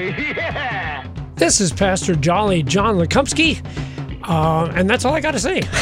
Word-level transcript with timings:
Yeah, 0.00 0.16
yeah! 0.36 1.06
This 1.34 1.60
is 1.60 1.72
Pastor 1.72 2.14
Jolly 2.14 2.62
John 2.62 2.96
Lekumsky, 2.96 3.60
uh, 4.28 4.70
and 4.74 4.88
that's 4.88 5.04
all 5.04 5.14
I 5.14 5.20
got 5.20 5.32
to 5.32 5.38
say. 5.38 5.62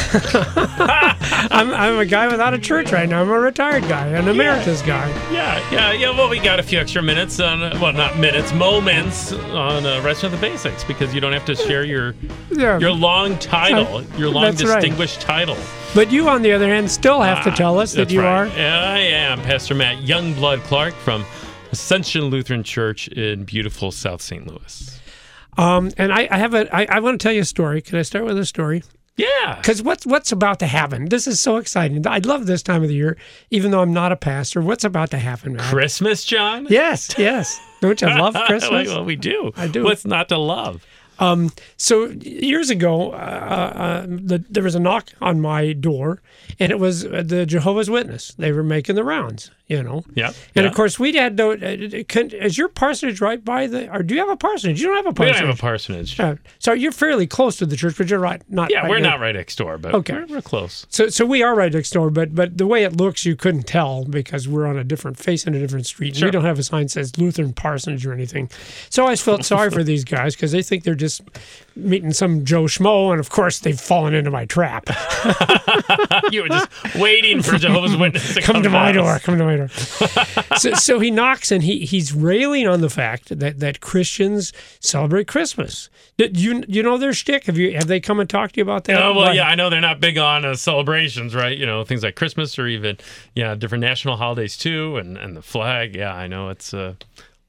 I'm, 1.51 1.73
I'm 1.73 1.99
a 1.99 2.05
guy 2.05 2.27
without 2.27 2.53
a 2.53 2.57
church 2.57 2.91
right 2.91 3.07
now. 3.07 3.21
I'm 3.21 3.29
a 3.29 3.39
retired 3.39 3.83
guy, 3.83 4.07
an 4.07 4.27
emeritus 4.27 4.81
guy. 4.81 5.09
Yeah, 5.31 5.59
yeah, 5.71 5.91
yeah. 5.93 6.09
Well, 6.11 6.29
we 6.29 6.39
got 6.39 6.59
a 6.59 6.63
few 6.63 6.79
extra 6.79 7.01
minutes 7.01 7.39
on, 7.39 7.59
well, 7.79 7.93
not 7.93 8.17
minutes, 8.17 8.53
moments 8.53 9.31
on 9.33 9.85
uh, 9.85 10.01
Rest 10.03 10.23
of 10.23 10.31
the 10.31 10.37
Basics 10.37 10.83
because 10.83 11.13
you 11.13 11.21
don't 11.21 11.33
have 11.33 11.45
to 11.45 11.55
share 11.55 11.83
your 11.85 12.13
Yeah. 12.51 12.77
your 12.79 12.91
long 12.91 13.37
title, 13.39 14.03
your 14.17 14.29
long 14.29 14.43
That's 14.43 14.63
right. 14.63 14.75
distinguished 14.81 15.21
title. 15.21 15.57
But 15.95 16.11
you, 16.11 16.29
on 16.29 16.41
the 16.41 16.51
other 16.51 16.67
hand, 16.67 16.89
still 16.91 17.21
have 17.21 17.43
to 17.45 17.51
tell 17.51 17.79
us 17.79 17.93
that 17.93 18.11
you 18.11 18.21
right. 18.21 18.47
are. 18.51 18.57
Yeah, 18.57 18.79
I 18.83 18.99
am 18.99 19.41
Pastor 19.41 19.75
Matt 19.75 20.03
Youngblood 20.03 20.59
Clark 20.63 20.93
from 20.93 21.25
Ascension 21.71 22.25
Lutheran 22.25 22.63
Church 22.63 23.07
in 23.09 23.43
beautiful 23.43 23.91
South 23.91 24.21
St. 24.21 24.47
Louis. 24.47 24.99
Um, 25.57 25.91
and 25.97 26.13
I, 26.13 26.27
I 26.31 26.37
have 26.37 26.53
a. 26.53 26.73
I, 26.75 26.87
I 26.89 26.99
want 26.99 27.19
to 27.19 27.23
tell 27.23 27.33
you 27.33 27.41
a 27.41 27.45
story. 27.45 27.81
Can 27.81 27.97
I 27.97 28.01
start 28.03 28.25
with 28.25 28.37
a 28.37 28.45
story? 28.45 28.83
Yeah. 29.17 29.55
Because 29.57 29.81
what's 29.83 30.05
what's 30.05 30.31
about 30.31 30.59
to 30.59 30.67
happen? 30.67 31.09
This 31.09 31.27
is 31.27 31.41
so 31.41 31.57
exciting. 31.57 32.07
I 32.07 32.19
love 32.19 32.45
this 32.45 32.63
time 32.63 32.83
of 32.83 32.87
the 32.87 32.95
year, 32.95 33.17
even 33.51 33.71
though 33.71 33.81
I'm 33.81 33.93
not 33.93 34.13
a 34.13 34.15
pastor. 34.15 34.61
What's 34.61 34.85
about 34.85 35.11
to 35.11 35.17
happen, 35.17 35.57
man? 35.57 35.69
Christmas, 35.69 36.23
John? 36.23 36.67
Yes, 36.69 37.13
yes. 37.17 37.59
Don't 37.81 38.01
you 38.01 38.07
love 38.07 38.35
Christmas? 38.45 38.87
well, 38.87 39.03
we 39.03 39.17
do. 39.17 39.51
I 39.57 39.67
do. 39.67 39.83
What's 39.83 40.05
not 40.05 40.29
to 40.29 40.37
love? 40.37 40.85
Um, 41.19 41.51
so 41.75 42.05
years 42.05 42.69
ago, 42.69 43.11
uh, 43.11 43.15
uh, 43.15 44.05
the, 44.07 44.43
there 44.49 44.63
was 44.63 44.75
a 44.75 44.79
knock 44.79 45.09
on 45.19 45.41
my 45.41 45.73
door, 45.73 46.21
and 46.57 46.71
it 46.71 46.79
was 46.79 47.05
uh, 47.05 47.21
the 47.25 47.45
Jehovah's 47.45 47.89
Witness. 47.89 48.33
They 48.37 48.53
were 48.53 48.63
making 48.63 48.95
the 48.95 49.03
rounds, 49.03 49.51
you 49.69 49.81
know. 49.83 50.03
Yeah. 50.15 50.27
And 50.27 50.35
yeah. 50.55 50.63
of 50.63 50.73
course, 50.75 50.99
we 50.99 51.13
had 51.13 51.37
no. 51.37 51.51
Uh, 51.53 52.03
can, 52.07 52.31
is 52.31 52.57
your 52.57 52.67
parsonage 52.67 53.21
right 53.21 53.43
by 53.43 53.67
the? 53.67 53.89
Or 53.95 54.03
do 54.03 54.15
you 54.15 54.19
have 54.19 54.29
a 54.29 54.35
parsonage? 54.35 54.81
You 54.81 54.87
don't 54.87 54.97
have 54.97 55.05
a 55.05 55.09
we 55.09 55.13
parsonage. 55.15 55.39
don't 55.39 55.47
have 55.49 55.59
a 55.59 55.61
parsonage. 55.61 56.19
Uh, 56.19 56.35
so 56.57 56.73
you're 56.73 56.91
fairly 56.91 57.27
close 57.27 57.55
to 57.57 57.65
the 57.65 57.77
church, 57.77 57.95
but 57.97 58.09
you're 58.09 58.19
right. 58.19 58.41
Not. 58.49 58.71
yeah, 58.71 58.81
right 58.81 58.89
we're 58.89 58.99
not 58.99 59.19
right 59.19 59.35
next 59.35 59.55
door, 59.57 59.77
but 59.77 59.93
Okay. 59.93 60.13
we're, 60.13 60.25
we're 60.25 60.41
close. 60.41 60.85
So, 60.89 61.07
so 61.07 61.25
we 61.25 61.43
are 61.43 61.55
right 61.55 61.71
next 61.71 61.91
door, 61.91 62.09
but 62.09 62.35
but 62.35 62.57
the 62.57 62.67
way 62.67 62.83
it 62.83 62.97
looks, 62.97 63.25
you 63.25 63.35
couldn't 63.35 63.63
tell 63.67 64.03
because 64.05 64.47
we're 64.47 64.65
on 64.65 64.77
a 64.77 64.83
different 64.83 65.17
facing 65.17 65.53
a 65.55 65.59
different 65.59 65.85
street. 65.85 66.15
Sure. 66.15 66.27
We 66.27 66.31
don't 66.31 66.45
have 66.45 66.59
a 66.59 66.63
sign 66.63 66.83
that 66.85 66.89
says 66.91 67.17
Lutheran 67.17 67.53
Parsonage 67.53 68.05
or 68.05 68.13
anything. 68.13 68.49
So 68.89 69.05
I 69.05 69.15
felt 69.15 69.45
sorry 69.45 69.69
for 69.77 69.83
these 69.83 70.03
guys 70.03 70.35
because 70.35 70.51
they 70.51 70.63
think 70.63 70.83
they're 70.83 70.95
just 70.95 71.21
meeting 71.79 72.13
some 72.13 72.45
Joe 72.45 72.63
Schmo, 72.63 73.11
and 73.11 73.19
of 73.19 73.29
course 73.29 73.59
they've 73.59 73.79
fallen 73.79 74.13
into 74.13 74.31
my 74.31 74.45
trap. 74.45 74.87
you 76.31 76.43
were 76.43 76.49
just 76.49 76.95
waiting 76.95 77.41
for 77.41 77.57
Jehovah's 77.57 77.95
Witness 77.97 78.33
to 78.35 78.41
come, 78.41 78.55
come 78.55 78.63
to 78.63 78.69
my 78.69 78.89
us. 78.89 78.95
door. 78.95 79.19
Come 79.19 79.37
to 79.37 79.45
my 79.45 79.55
door. 79.57 79.67
so, 80.57 80.73
so 80.73 80.99
he 80.99 81.11
knocks 81.11 81.51
and 81.51 81.63
he 81.63 81.79
he's 81.85 82.13
railing 82.13 82.67
on 82.67 82.81
the 82.81 82.89
fact 82.89 83.37
that 83.39 83.59
that 83.59 83.81
Christians 83.81 84.53
celebrate 84.79 85.27
Christmas. 85.27 85.89
Did 86.17 86.37
you 86.37 86.63
you 86.67 86.83
know 86.83 86.97
their 86.97 87.13
shtick? 87.13 87.45
Have 87.45 87.57
you 87.57 87.73
have 87.75 87.87
they 87.87 87.99
come 87.99 88.19
and 88.19 88.29
talked 88.29 88.55
to 88.55 88.59
you 88.59 88.63
about 88.63 88.83
that? 88.85 89.01
Oh 89.01 89.13
well, 89.13 89.25
Why? 89.27 89.33
yeah, 89.33 89.47
I 89.47 89.55
know 89.55 89.69
they're 89.69 89.81
not 89.81 89.99
big 89.99 90.17
on 90.17 90.45
uh, 90.45 90.55
celebrations, 90.55 91.33
right? 91.33 91.57
You 91.57 91.65
know, 91.65 91.83
things 91.83 92.03
like 92.03 92.15
Christmas 92.15 92.59
or 92.59 92.67
even 92.67 92.97
yeah, 93.35 93.55
different 93.55 93.81
national 93.81 94.17
holidays 94.17 94.57
too, 94.57 94.97
and 94.97 95.17
and 95.17 95.35
the 95.35 95.41
flag. 95.41 95.95
Yeah, 95.95 96.13
I 96.13 96.27
know 96.27 96.49
it's 96.49 96.73
uh, 96.73 96.95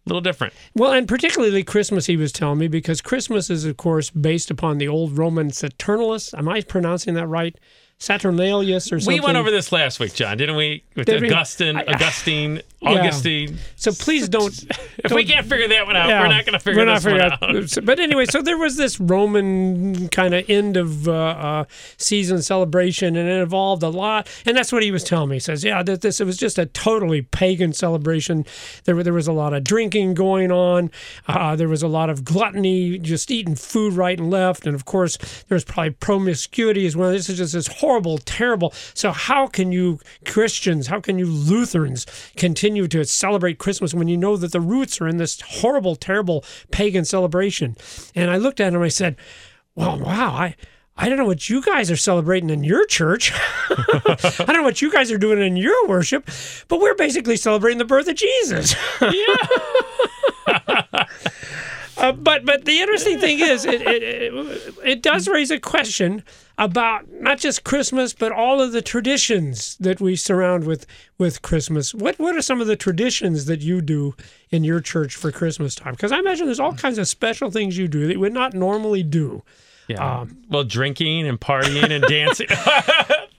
a 0.06 0.08
little 0.08 0.20
different. 0.20 0.54
Well, 0.74 0.92
and 0.92 1.06
particularly 1.06 1.62
Christmas, 1.62 2.06
he 2.06 2.16
was 2.16 2.32
telling 2.32 2.58
me, 2.58 2.68
because 2.68 3.00
Christmas 3.00 3.50
is, 3.50 3.64
of 3.64 3.76
course, 3.76 4.10
based 4.10 4.50
upon 4.50 4.78
the 4.78 4.88
old 4.88 5.18
Roman 5.18 5.50
Saturnalis. 5.50 6.32
Am 6.34 6.48
I 6.48 6.62
pronouncing 6.62 7.14
that 7.14 7.26
right? 7.26 7.58
Saturnalius 8.00 8.90
or 8.92 8.98
something? 8.98 9.12
We 9.14 9.20
went 9.20 9.36
over 9.36 9.50
this 9.50 9.72
last 9.72 10.00
week, 10.00 10.14
John, 10.14 10.38
didn't 10.38 10.56
we? 10.56 10.82
With 10.96 11.06
Did 11.06 11.20
we? 11.20 11.30
Augustine, 11.30 11.76
I- 11.76 11.84
Augustine, 11.84 12.62
Yeah. 12.82 12.92
Augustine. 12.92 13.58
So 13.76 13.92
please 13.92 14.26
don't. 14.30 14.54
If 15.04 15.12
we 15.12 15.26
can't 15.26 15.46
figure 15.46 15.68
that 15.68 15.84
one 15.86 15.96
out, 15.96 16.08
Yeah, 16.08 16.22
we're 16.22 16.28
not 16.28 16.46
going 16.46 16.54
to 16.54 16.58
figure 16.58 16.80
we're 16.80 16.86
not 16.86 17.02
this 17.02 17.04
one 17.04 17.20
figuring 17.42 17.62
out. 17.78 17.84
But 17.84 18.00
anyway, 18.00 18.24
so 18.24 18.40
there 18.40 18.56
was 18.56 18.78
this 18.78 18.98
Roman 18.98 20.08
kind 20.08 20.34
of 20.34 20.48
end 20.48 20.78
of 20.78 21.06
uh, 21.06 21.12
uh, 21.12 21.64
season 21.98 22.40
celebration, 22.40 23.16
and 23.16 23.28
it 23.28 23.42
evolved 23.42 23.82
a 23.82 23.90
lot. 23.90 24.28
And 24.46 24.56
that's 24.56 24.72
what 24.72 24.82
he 24.82 24.90
was 24.92 25.04
telling 25.04 25.28
me. 25.28 25.36
He 25.36 25.40
says, 25.40 25.62
"Yeah, 25.62 25.82
that 25.82 26.00
this 26.00 26.22
it 26.22 26.24
was 26.24 26.38
just 26.38 26.58
a 26.58 26.64
totally 26.64 27.20
pagan 27.20 27.74
celebration. 27.74 28.46
There 28.84 29.02
there 29.02 29.12
was 29.12 29.28
a 29.28 29.32
lot 29.32 29.52
of 29.52 29.62
drinking 29.62 30.14
going 30.14 30.50
on. 30.50 30.90
Uh, 31.28 31.56
there 31.56 31.68
was 31.68 31.82
a 31.82 31.88
lot 31.88 32.08
of 32.08 32.24
gluttony, 32.24 32.98
just 32.98 33.30
eating 33.30 33.56
food 33.56 33.92
right 33.92 34.18
and 34.18 34.30
left, 34.30 34.66
and 34.66 34.74
of 34.74 34.86
course 34.86 35.18
there 35.48 35.54
was 35.56 35.64
probably 35.66 35.90
promiscuity 35.90 36.86
as 36.86 36.96
well. 36.96 37.10
This 37.10 37.28
is 37.28 37.36
just 37.36 37.52
this 37.52 37.66
horrible, 37.66 37.89
terrible. 37.98 38.72
So 38.94 39.10
how 39.10 39.46
can 39.46 39.72
you 39.72 39.98
Christians, 40.24 40.86
how 40.86 41.00
can 41.00 41.18
you 41.18 41.26
Lutherans 41.26 42.06
continue 42.36 42.86
to 42.88 43.04
celebrate 43.04 43.58
Christmas 43.58 43.94
when 43.94 44.08
you 44.08 44.16
know 44.16 44.36
that 44.36 44.52
the 44.52 44.60
roots 44.60 45.00
are 45.00 45.08
in 45.08 45.16
this 45.16 45.40
horrible, 45.40 45.96
terrible 45.96 46.44
pagan 46.70 47.04
celebration? 47.04 47.76
And 48.14 48.30
I 48.30 48.36
looked 48.36 48.60
at 48.60 48.68
him 48.68 48.76
and 48.76 48.84
I 48.84 48.88
said, 48.88 49.16
Well, 49.74 49.98
wow, 49.98 50.34
I 50.34 50.56
I 50.96 51.08
don't 51.08 51.16
know 51.16 51.24
what 51.24 51.48
you 51.48 51.62
guys 51.62 51.90
are 51.90 51.96
celebrating 51.96 52.50
in 52.50 52.62
your 52.62 52.84
church. 52.84 53.32
I 53.70 54.44
don't 54.46 54.56
know 54.56 54.62
what 54.62 54.82
you 54.82 54.92
guys 54.92 55.10
are 55.10 55.16
doing 55.16 55.40
in 55.40 55.56
your 55.56 55.88
worship, 55.88 56.28
but 56.68 56.78
we're 56.78 56.94
basically 56.94 57.38
celebrating 57.38 57.78
the 57.78 57.86
birth 57.86 58.06
of 58.06 58.16
Jesus. 58.16 58.74
Uh, 62.00 62.12
but 62.12 62.44
but 62.44 62.64
the 62.64 62.80
interesting 62.80 63.18
thing 63.18 63.40
is, 63.40 63.64
it, 63.64 63.82
it, 63.82 64.02
it, 64.02 64.74
it 64.84 65.02
does 65.02 65.28
raise 65.28 65.50
a 65.50 65.58
question 65.58 66.22
about 66.58 67.10
not 67.10 67.38
just 67.38 67.64
Christmas, 67.64 68.12
but 68.12 68.32
all 68.32 68.60
of 68.60 68.72
the 68.72 68.82
traditions 68.82 69.76
that 69.78 70.00
we 70.00 70.16
surround 70.16 70.64
with 70.64 70.86
with 71.18 71.42
Christmas. 71.42 71.94
What 71.94 72.18
what 72.18 72.36
are 72.36 72.42
some 72.42 72.60
of 72.60 72.66
the 72.66 72.76
traditions 72.76 73.46
that 73.46 73.60
you 73.60 73.80
do 73.80 74.14
in 74.50 74.64
your 74.64 74.80
church 74.80 75.16
for 75.16 75.32
Christmas 75.32 75.74
time? 75.74 75.94
Because 75.94 76.12
I 76.12 76.18
imagine 76.18 76.46
there's 76.46 76.60
all 76.60 76.74
kinds 76.74 76.98
of 76.98 77.08
special 77.08 77.50
things 77.50 77.76
you 77.76 77.88
do 77.88 78.06
that 78.06 78.14
you 78.14 78.20
would 78.20 78.34
not 78.34 78.54
normally 78.54 79.02
do. 79.02 79.42
Yeah. 79.88 80.20
Um, 80.20 80.36
well, 80.48 80.64
drinking 80.64 81.26
and 81.26 81.40
partying 81.40 81.90
and 81.90 82.04
dancing. 82.04 82.46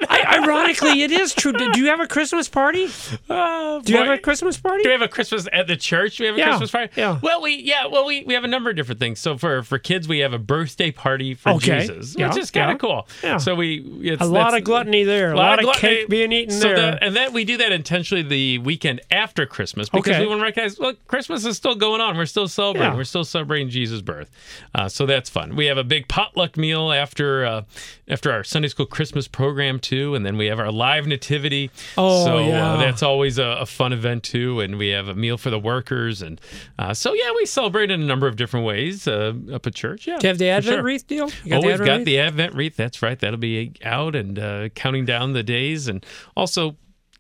Ironically, 0.43 1.01
it 1.03 1.11
is 1.11 1.33
true. 1.33 1.51
Do 1.53 1.71
you 1.79 1.87
have 1.87 1.99
a 1.99 2.07
Christmas 2.07 2.47
party? 2.49 2.87
Uh, 3.29 3.79
Do 3.79 3.91
you 3.93 3.99
boy, 3.99 4.05
have 4.05 4.13
a 4.13 4.21
Christmas 4.21 4.57
party? 4.57 4.83
Do 4.83 4.89
we 4.89 4.93
have 4.93 5.01
a 5.01 5.07
Christmas 5.07 5.47
at 5.53 5.67
the 5.67 5.75
church? 5.75 6.17
Do 6.17 6.23
we 6.23 6.27
have 6.27 6.35
a 6.35 6.39
Yeah, 6.39 6.47
Christmas 6.49 6.71
party? 6.71 6.93
yeah. 6.95 7.19
Well, 7.21 7.41
we 7.41 7.55
yeah. 7.57 7.87
Well, 7.87 8.05
we, 8.05 8.23
we 8.23 8.33
have 8.33 8.43
a 8.43 8.47
number 8.47 8.69
of 8.69 8.75
different 8.75 8.99
things. 8.99 9.19
So 9.19 9.37
for 9.37 9.63
for 9.63 9.77
kids, 9.79 10.07
we 10.07 10.19
have 10.19 10.33
a 10.33 10.39
birthday 10.39 10.91
party 10.91 11.33
for 11.33 11.49
Okay, 11.51 11.81
Jesus, 11.81 12.15
yeah, 12.17 12.27
which 12.29 12.37
is 12.37 12.51
kind 12.51 12.71
of 12.71 12.79
cool. 12.79 13.07
yeah. 13.23 13.37
So 13.37 13.55
we 13.55 13.79
it's, 14.03 14.21
a 14.21 14.25
lot 14.25 14.55
of 14.57 14.63
gluttony 14.63 15.03
there. 15.03 15.31
A 15.31 15.35
lot, 15.35 15.59
of, 15.59 15.65
gluttony. 15.65 15.95
cake 15.97 16.09
being 16.09 16.31
eaten 16.31 16.53
so 16.53 16.67
there. 16.69 16.75
the- 16.75 17.03
and 17.03 17.15
then 17.15 17.33
we 17.33 17.43
do 17.45 17.57
that 17.57 17.71
intentionally 17.71 18.23
the 18.23 18.57
weekend 18.59 19.01
after 19.11 19.45
Christmas 19.45 19.89
because 19.89 20.11
Okay. 20.15 20.21
we 20.21 20.27
want 20.27 20.39
to 20.39 20.43
recognize 20.45 20.79
look, 20.79 21.05
Christmas 21.07 21.45
is 21.45 21.57
still 21.57 21.75
going 21.75 22.01
on. 22.01 22.17
We're 22.17 22.25
still 22.25 22.47
celebrating. 22.47 22.95
We're 22.97 23.03
still 23.03 23.23
celebrating 23.25 23.69
Jesus' 23.69 24.01
birth. 24.01 24.29
Uh, 24.75 24.89
so 24.89 25.05
that's 25.05 25.29
fun. 25.29 25.55
We 25.55 25.65
have 25.67 25.77
a 25.77 25.83
big 25.83 26.07
potluck 26.07 26.57
meal 26.57 26.91
after 26.91 27.45
uh, 27.45 27.61
after 28.07 28.31
our 28.31 28.43
Sunday 28.43 28.67
school 28.67 28.85
Christmas 28.85 29.27
program 29.27 29.79
too, 29.79 30.15
and 30.15 30.25
then 30.25 30.30
we 30.37 30.47
have 30.47 30.59
our 30.59 30.71
live 30.71 31.07
nativity. 31.07 31.71
Oh, 31.97 32.25
so 32.25 32.39
yeah. 32.39 32.73
uh, 32.73 32.77
that's 32.77 33.03
always 33.03 33.37
a, 33.37 33.57
a 33.61 33.65
fun 33.65 33.93
event 33.93 34.23
too. 34.23 34.59
And 34.59 34.77
we 34.77 34.89
have 34.89 35.07
a 35.07 35.15
meal 35.15 35.37
for 35.37 35.49
the 35.49 35.59
workers, 35.59 36.21
and 36.21 36.39
uh, 36.79 36.93
so 36.93 37.13
yeah, 37.13 37.31
we 37.35 37.45
celebrate 37.45 37.91
in 37.91 38.01
a 38.01 38.05
number 38.05 38.27
of 38.27 38.35
different 38.35 38.65
ways 38.65 39.07
uh, 39.07 39.33
up 39.53 39.65
at 39.67 39.75
church. 39.75 40.07
Yeah, 40.07 40.17
do 40.19 40.27
you 40.27 40.29
have 40.29 40.37
the 40.37 40.49
Advent 40.49 40.75
sure. 40.75 40.83
wreath 40.83 41.07
deal? 41.07 41.29
You 41.43 41.55
Oh, 41.55 41.61
we've 41.61 41.77
got 41.77 41.97
wreath? 41.97 42.05
the 42.05 42.19
Advent 42.19 42.53
wreath. 42.55 42.75
That's 42.75 43.01
right. 43.01 43.19
That'll 43.19 43.37
be 43.39 43.73
out 43.83 44.15
and 44.15 44.37
uh, 44.39 44.69
counting 44.69 45.05
down 45.05 45.33
the 45.33 45.43
days. 45.43 45.87
And 45.87 46.05
also, 46.35 46.75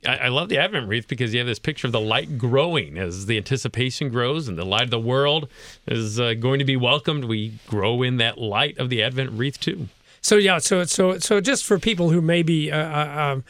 I, 0.05 0.17
I 0.17 0.27
love 0.29 0.49
the 0.49 0.57
Advent 0.57 0.87
wreath 0.87 1.07
because 1.07 1.33
you 1.33 1.39
have 1.39 1.47
this 1.47 1.59
picture 1.59 1.87
of 1.87 1.93
the 1.93 1.99
light 1.99 2.37
growing 2.37 2.97
as 2.97 3.27
the 3.27 3.37
anticipation 3.37 4.09
grows 4.09 4.47
and 4.47 4.57
the 4.57 4.65
light 4.65 4.83
of 4.83 4.89
the 4.89 4.99
world 4.99 5.47
is 5.87 6.19
uh, 6.19 6.33
going 6.33 6.59
to 6.59 6.65
be 6.65 6.75
welcomed. 6.75 7.25
We 7.25 7.59
grow 7.67 8.01
in 8.01 8.17
that 8.17 8.37
light 8.37 8.77
of 8.77 8.89
the 8.89 9.03
Advent 9.03 9.31
wreath 9.31 9.59
too. 9.59 9.89
So 10.21 10.35
yeah, 10.37 10.59
so 10.59 10.83
so 10.85 11.17
so 11.17 11.41
just 11.41 11.65
for 11.65 11.79
people 11.79 12.09
who 12.09 12.21
maybe 12.21 12.71
uh, 12.71 12.77
uh, 12.77 13.21
um, 13.21 13.43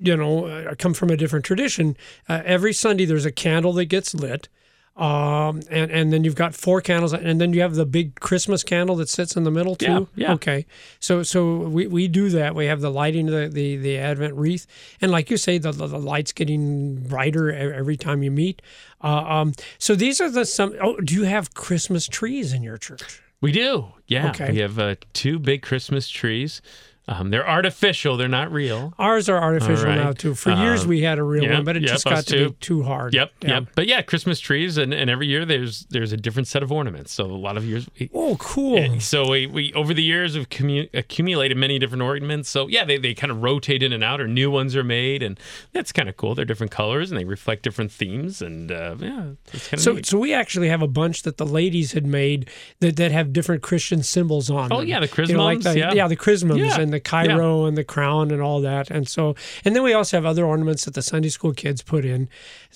you 0.00 0.16
know 0.16 0.46
uh, 0.46 0.74
come 0.78 0.94
from 0.94 1.10
a 1.10 1.16
different 1.16 1.44
tradition, 1.44 1.96
uh, 2.28 2.42
every 2.44 2.72
Sunday 2.72 3.04
there's 3.04 3.26
a 3.26 3.32
candle 3.32 3.72
that 3.74 3.86
gets 3.86 4.14
lit. 4.14 4.48
Um, 4.96 5.60
and 5.70 5.90
and 5.90 6.10
then 6.10 6.24
you've 6.24 6.36
got 6.36 6.54
four 6.54 6.80
candles, 6.80 7.12
and 7.12 7.38
then 7.38 7.52
you 7.52 7.60
have 7.60 7.74
the 7.74 7.84
big 7.84 8.18
Christmas 8.18 8.62
candle 8.62 8.96
that 8.96 9.10
sits 9.10 9.36
in 9.36 9.44
the 9.44 9.50
middle 9.50 9.76
too. 9.76 10.08
Yeah, 10.14 10.28
yeah. 10.28 10.32
Okay, 10.32 10.64
so 11.00 11.22
so 11.22 11.58
we, 11.68 11.86
we 11.86 12.08
do 12.08 12.30
that. 12.30 12.54
We 12.54 12.64
have 12.64 12.80
the 12.80 12.90
lighting, 12.90 13.26
the, 13.26 13.46
the 13.46 13.76
the 13.76 13.98
Advent 13.98 14.34
wreath, 14.36 14.66
and 15.02 15.12
like 15.12 15.30
you 15.30 15.36
say, 15.36 15.58
the 15.58 15.70
the, 15.70 15.86
lights 15.86 16.32
getting 16.32 16.94
brighter 16.94 17.52
every 17.52 17.98
time 17.98 18.22
you 18.22 18.30
meet. 18.30 18.62
Uh, 19.04 19.18
um, 19.18 19.52
so 19.76 19.94
these 19.94 20.18
are 20.18 20.30
the 20.30 20.46
some. 20.46 20.74
Oh, 20.80 20.96
do 20.96 21.14
you 21.14 21.24
have 21.24 21.52
Christmas 21.52 22.08
trees 22.08 22.54
in 22.54 22.62
your 22.62 22.78
church? 22.78 23.20
We 23.40 23.52
do. 23.52 23.92
Yeah. 24.06 24.30
Okay. 24.30 24.52
We 24.52 24.58
have 24.58 24.78
uh, 24.78 24.96
two 25.12 25.38
big 25.38 25.62
Christmas 25.62 26.08
trees. 26.08 26.62
Um, 27.08 27.30
they're 27.30 27.48
artificial. 27.48 28.16
They're 28.16 28.26
not 28.26 28.50
real. 28.50 28.92
Ours 28.98 29.28
are 29.28 29.38
artificial 29.40 29.84
right. 29.86 29.94
now 29.94 30.10
too. 30.12 30.34
For 30.34 30.50
years 30.52 30.82
Um, 30.82 30.88
we 30.88 31.02
had 31.02 31.18
a 31.18 31.22
real 31.22 31.48
one, 31.52 31.64
but 31.64 31.76
it 31.76 31.82
yep, 31.82 31.92
just 31.92 32.06
us 32.08 32.12
got 32.12 32.26
to 32.26 32.36
too. 32.36 32.48
be 32.50 32.56
too 32.56 32.82
hard. 32.82 33.14
Yep. 33.14 33.32
Yeah. 33.42 33.48
Yep. 33.50 33.64
But 33.76 33.86
yeah, 33.86 34.02
Christmas 34.02 34.40
trees, 34.40 34.76
and, 34.76 34.92
and 34.92 35.08
every 35.08 35.28
year 35.28 35.44
there's 35.44 35.86
there's 35.90 36.12
a 36.12 36.16
different 36.16 36.48
set 36.48 36.64
of 36.64 36.72
ornaments. 36.72 37.12
So 37.12 37.24
a 37.24 37.26
lot 37.26 37.56
of 37.56 37.64
years. 37.64 37.86
We, 38.00 38.10
Oh, 38.12 38.36
cool. 38.40 38.76
and 38.76 39.00
so 39.00 39.30
we, 39.30 39.46
we 39.46 39.72
over 39.74 39.94
the 39.94 40.02
years 40.02 40.34
have 40.34 40.48
commu- 40.48 40.88
accumulated 40.94 41.56
many 41.56 41.78
different 41.78 42.02
ornaments. 42.02 42.50
So 42.50 42.66
yeah, 42.66 42.84
they, 42.84 42.98
they 42.98 43.14
kind 43.14 43.30
of 43.30 43.40
rotate 43.40 43.84
in 43.84 43.92
and 43.92 44.02
out, 44.02 44.20
or 44.20 44.26
new 44.26 44.50
ones 44.50 44.74
are 44.74 44.82
made, 44.82 45.22
and 45.22 45.38
that's 45.72 45.92
kind 45.92 46.08
of 46.08 46.16
cool. 46.16 46.34
They're 46.34 46.44
different 46.44 46.72
colors 46.72 47.12
and 47.12 47.20
they 47.20 47.24
reflect 47.24 47.62
different 47.62 47.92
themes, 47.92 48.42
and 48.42 48.72
uh, 48.72 48.96
yeah, 48.98 49.26
it's 49.52 49.80
So, 49.80 49.92
neat. 49.92 50.06
so 50.06 50.18
we 50.18 50.34
actually 50.34 50.68
have 50.70 50.82
a 50.82 50.88
bunch 50.88 51.22
that 51.22 51.36
the 51.36 51.46
ladies 51.46 51.92
had 51.92 52.04
made 52.04 52.50
that, 52.80 52.96
that 52.96 53.12
have 53.12 53.32
different 53.32 53.62
Christian 53.62 54.02
symbols 54.02 54.50
on 54.50 54.72
Oh, 54.72 54.78
them. 54.80 54.88
yeah, 54.88 54.98
the 54.98 55.24
You 55.28 55.36
know, 55.36 55.44
like 55.44 55.60
the, 55.60 55.78
yeah. 55.78 56.08
the 56.08 56.16
chrismons 56.16 56.58
Yeah, 56.60 56.80
and 56.80 56.92
the 56.92 56.95
Chi 57.00 57.34
Rho 57.34 57.64
and 57.64 57.76
the 57.76 57.84
crown 57.84 58.30
and 58.30 58.42
all 58.42 58.60
that. 58.60 58.90
And 58.90 59.08
so, 59.08 59.34
and 59.64 59.74
then 59.74 59.82
we 59.82 59.92
also 59.92 60.16
have 60.16 60.26
other 60.26 60.44
ornaments 60.44 60.84
that 60.84 60.94
the 60.94 61.02
Sunday 61.02 61.28
school 61.28 61.52
kids 61.52 61.82
put 61.82 62.04
in. 62.04 62.28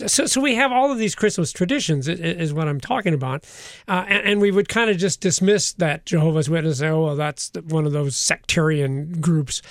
So, 0.07 0.27
so 0.27 0.41
we 0.41 0.55
have 0.55 0.73
all 0.73 0.91
of 0.91 0.99
these 0.99 1.15
Christmas 1.15 1.53
traditions 1.53 2.09
is 2.09 2.53
what 2.53 2.69
I'm 2.69 2.81
talking 2.81 3.15
about. 3.15 3.45
Uh, 3.89 4.05
and, 4.09 4.27
and 4.27 4.41
we 4.41 4.51
would 4.51 4.69
kind 4.69 4.91
of 4.91 4.97
just 4.97 5.21
dismiss 5.21 5.73
that 5.75 6.07
Jehovah's 6.07 6.51
Witness, 6.51 6.79
say, 6.79 6.89
oh, 6.89 7.05
well, 7.05 7.17
that's 7.17 7.51
one 7.69 7.87
of 7.87 7.93
those 7.93 8.17
sectarian 8.17 9.21
groups. 9.21 9.63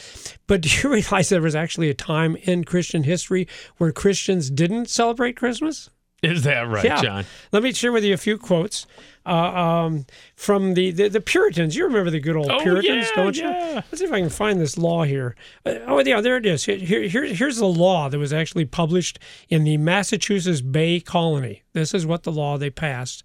But 0.47 0.61
do 0.61 0.69
you 0.69 0.89
realize 0.93 1.29
there 1.29 1.41
was 1.41 1.55
actually 1.55 1.89
a 1.89 1.93
time 1.93 2.35
in 2.43 2.63
Christian 2.63 3.03
history 3.03 3.47
where 3.77 3.91
Christians 3.91 4.49
didn't 4.49 4.89
celebrate 4.89 5.35
Christmas? 5.35 5.89
is 6.23 6.43
that 6.43 6.61
right, 6.67 6.83
Yeah. 6.85 7.01
John? 7.01 7.25
Let 7.51 7.63
me 7.63 7.73
share 7.73 7.91
with 7.91 8.03
you 8.03 8.13
a 8.13 8.17
few 8.17 8.37
quotes 8.37 8.85
uh, 9.25 9.29
um, 9.31 10.05
from 10.35 10.73
the, 10.73 10.91
the 10.91 11.07
the 11.09 11.21
Puritans. 11.21 11.75
You 11.75 11.85
remember 11.85 12.09
the 12.09 12.19
good 12.19 12.35
old 12.35 12.49
Oh, 12.49 12.59
Puritans, 12.59 13.09
yeah, 13.09 13.15
don't 13.23 13.35
you? 13.37 13.47
Let's 13.47 13.99
see 13.99 14.05
if 14.05 14.11
I 14.11 14.19
can 14.19 14.29
find 14.29 14.59
this 14.59 14.77
law 14.77 15.03
here. 15.03 15.35
Uh, 15.65 15.75
oh, 15.87 15.99
yeah, 15.99 16.21
there 16.21 16.37
it 16.37 16.45
is. 16.45 16.65
Here, 16.65 16.77
here- 16.77 17.25
here's 17.25 17.57
the 17.57 17.65
law 17.67 18.09
that 18.09 18.17
was 18.17 18.33
actually 18.33 18.65
published 18.65 19.19
in 19.49 19.63
the 19.63 19.77
Massachusetts 19.77 20.61
Bay 20.61 20.99
Colony. 20.99 21.63
This 21.73 21.93
is 21.93 22.05
what 22.05 22.23
the 22.23 22.31
law 22.31 22.57
they 22.57 22.69
passed. 22.69 23.23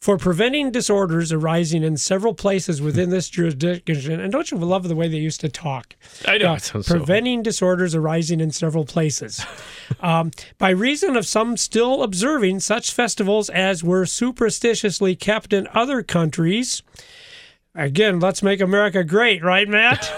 For 0.00 0.18
preventing 0.18 0.70
disorders 0.70 1.32
arising 1.32 1.82
in 1.82 1.96
several 1.96 2.34
places 2.34 2.80
within 2.80 3.10
this 3.10 3.28
jurisdiction, 3.28 4.20
and 4.20 4.30
don't 4.30 4.50
you 4.50 4.58
love 4.58 4.86
the 4.86 4.94
way 4.94 5.08
they 5.08 5.16
used 5.16 5.40
to 5.40 5.48
talk? 5.48 5.96
I 6.26 6.38
know 6.38 6.54
it 6.54 6.62
sounds 6.62 6.86
so. 6.86 6.96
preventing 6.96 7.42
disorders 7.42 7.94
arising 7.94 8.40
in 8.40 8.52
several 8.52 8.84
places. 8.84 9.44
um, 10.00 10.30
by 10.58 10.70
reason 10.70 11.16
of 11.16 11.26
some 11.26 11.56
still 11.56 12.02
observing 12.02 12.60
such 12.60 12.92
festivals 12.92 13.48
as 13.50 13.82
were 13.82 14.06
superstitiously 14.06 15.16
kept 15.16 15.52
in 15.52 15.66
other 15.72 16.02
countries. 16.02 16.82
Again, 17.74 18.20
let's 18.20 18.42
make 18.42 18.60
America 18.60 19.02
great, 19.02 19.42
right, 19.42 19.68
Matt? 19.68 20.10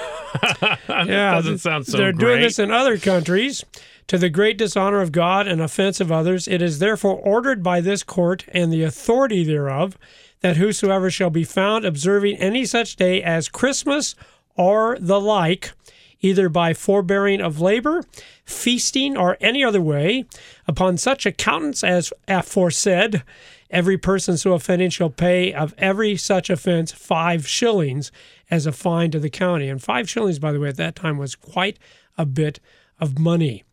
yeah, 0.88 1.34
doesn't 1.34 1.58
sound 1.58 1.86
so 1.86 1.96
They're 1.96 2.12
doing 2.12 2.42
this 2.42 2.58
in 2.58 2.70
other 2.70 2.98
countries 2.98 3.64
to 4.08 4.18
the 4.18 4.30
great 4.30 4.58
dishonor 4.58 5.00
of 5.00 5.12
God 5.12 5.46
and 5.46 5.60
offense 5.60 6.00
of 6.00 6.10
others. 6.10 6.48
It 6.48 6.60
is 6.60 6.78
therefore 6.78 7.16
ordered 7.16 7.62
by 7.62 7.80
this 7.80 8.02
court 8.02 8.44
and 8.48 8.72
the 8.72 8.82
authority 8.82 9.44
thereof 9.44 9.96
that 10.40 10.56
whosoever 10.56 11.10
shall 11.10 11.30
be 11.30 11.44
found 11.44 11.84
observing 11.84 12.36
any 12.36 12.64
such 12.64 12.96
day 12.96 13.22
as 13.22 13.48
Christmas 13.48 14.14
or 14.56 14.96
the 15.00 15.20
like, 15.20 15.72
either 16.20 16.48
by 16.48 16.74
forbearing 16.74 17.40
of 17.40 17.60
labor, 17.60 18.02
feasting, 18.44 19.16
or 19.16 19.36
any 19.40 19.62
other 19.62 19.80
way, 19.80 20.24
upon 20.66 20.96
such 20.96 21.26
accountants 21.26 21.84
as 21.84 22.12
aforesaid, 22.26 23.22
every 23.70 23.98
person 23.98 24.36
so 24.36 24.52
offending 24.52 24.90
shall 24.90 25.10
pay 25.10 25.52
of 25.52 25.74
every 25.76 26.16
such 26.16 26.50
offense 26.50 26.92
five 26.92 27.46
shillings 27.46 28.10
as 28.50 28.66
a 28.66 28.72
fine 28.72 29.10
to 29.10 29.20
the 29.20 29.30
county. 29.30 29.68
And 29.68 29.82
five 29.82 30.08
shillings, 30.08 30.38
by 30.38 30.52
the 30.52 30.60
way, 30.60 30.70
at 30.70 30.76
that 30.76 30.96
time 30.96 31.18
was 31.18 31.34
quite 31.34 31.78
a 32.16 32.24
bit 32.24 32.58
of 32.98 33.18
money. 33.18 33.64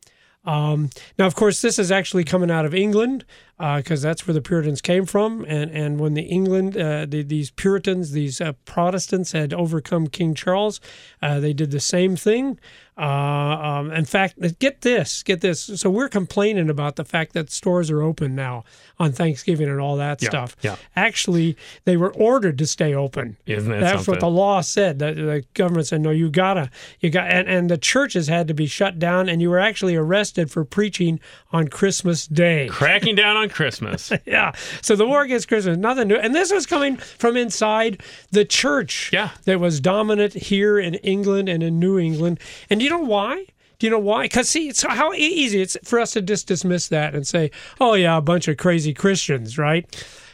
Um, 0.45 0.89
now, 1.17 1.25
of 1.25 1.35
course, 1.35 1.61
this 1.61 1.79
is 1.79 1.91
actually 1.91 2.23
coming 2.23 2.51
out 2.51 2.65
of 2.65 2.73
England 2.75 3.25
because 3.57 4.01
that's 4.01 4.27
where 4.27 4.33
the 4.33 4.41
Puritans 4.41 4.81
came 4.81 5.05
from. 5.05 5.45
And 5.47 5.71
and 5.71 5.99
when 5.99 6.13
the 6.13 6.23
England, 6.23 6.77
uh, 6.77 7.05
the, 7.07 7.23
these 7.23 7.51
Puritans, 7.51 8.11
these 8.11 8.39
uh, 8.39 8.53
Protestants 8.65 9.31
had 9.31 9.53
overcome 9.53 10.07
King 10.07 10.35
Charles, 10.35 10.79
uh, 11.21 11.39
they 11.39 11.53
did 11.53 11.71
the 11.71 11.79
same 11.79 12.15
thing. 12.15 12.59
Uh, 12.97 13.01
um, 13.01 13.91
in 13.91 14.05
fact, 14.05 14.35
get 14.59 14.81
this, 14.81 15.21
get 15.23 15.41
this. 15.41 15.61
So 15.75 15.89
we're 15.89 16.07
complaining 16.09 16.69
about 16.69 16.95
the 16.95 17.03
fact 17.03 17.33
that 17.33 17.51
stores 17.51 17.91
are 17.91 18.01
open 18.01 18.35
now 18.35 18.63
on 18.97 19.11
Thanksgiving 19.11 19.67
and 19.67 19.81
all 19.81 19.97
that 19.97 20.21
Yeah, 20.21 20.29
stuff. 20.29 20.55
yeah. 20.61 20.77
Actually, 20.95 21.57
they 21.83 21.97
were 21.97 22.13
ordered 22.13 22.57
to 22.59 22.65
stay 22.65 22.93
open. 22.93 23.35
Isn't 23.45 23.69
that 23.69 23.81
That's 23.81 24.07
what 24.07 24.21
the 24.21 24.29
law 24.29 24.61
said. 24.61 24.99
The, 24.99 25.13
the 25.13 25.43
government 25.53 25.87
said, 25.87 25.99
no, 26.01 26.11
you 26.11 26.29
gotta, 26.29 26.69
you 27.01 27.09
got, 27.09 27.29
and, 27.29 27.49
and 27.49 27.69
the 27.69 27.77
churches 27.77 28.27
had 28.27 28.47
to 28.47 28.53
be 28.53 28.65
shut 28.65 28.97
down, 28.97 29.27
and 29.27 29.41
you 29.41 29.49
were 29.49 29.59
actually 29.59 29.95
arrested 29.97 30.49
for 30.49 30.63
preaching 30.63 31.19
on 31.51 31.67
Christmas 31.67 32.25
Day. 32.27 32.67
Cracking 32.71 33.15
down 33.15 33.35
on 33.35 33.49
Christmas. 33.49 34.11
Yeah. 34.25 34.53
So 34.81 34.95
the 34.95 35.05
war 35.05 35.21
against 35.23 35.47
Christmas, 35.49 35.77
nothing 35.77 36.07
new. 36.07 36.15
And 36.15 36.33
this 36.33 36.51
was 36.51 36.65
coming 36.65 36.95
from 36.97 37.35
inside 37.37 38.01
the 38.31 38.43
church 38.45 39.11
Yeah. 39.13 39.29
that 39.43 39.59
was 39.59 39.79
dominant 39.79 40.33
here 40.33 40.79
in 40.79 40.95
England 40.95 41.47
and 41.49 41.61
in 41.61 41.77
New 41.79 41.99
England. 41.99 42.39
And 42.69 42.81
you 42.85 42.89
know 42.91 42.99
why? 42.99 43.45
Do 43.77 43.87
you 43.87 43.91
know 43.91 43.99
why? 43.99 44.23
Because 44.23 44.47
see, 44.49 44.69
it's 44.69 44.81
how 44.83 45.11
easy 45.13 45.61
it's 45.61 45.75
for 45.83 45.99
us 45.99 46.11
to 46.13 46.21
just 46.21 46.47
dismiss 46.47 46.87
that 46.89 47.13
and 47.13 47.27
say, 47.27 47.51
"Oh 47.81 47.93
yeah, 47.93 48.15
a 48.17 48.21
bunch 48.21 48.47
of 48.47 48.55
crazy 48.57 48.93
Christians," 48.93 49.57
right? 49.57 49.85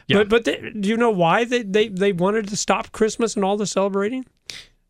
Yeah. 0.07 0.17
But 0.17 0.29
but 0.29 0.45
they, 0.45 0.71
do 0.79 0.87
you 0.89 0.97
know 0.97 1.09
why 1.09 1.43
they, 1.45 1.63
they 1.63 1.87
they 1.87 2.11
wanted 2.11 2.47
to 2.49 2.55
stop 2.57 2.91
Christmas 2.91 3.35
and 3.35 3.43
all 3.43 3.57
the 3.57 3.65
celebrating? 3.65 4.25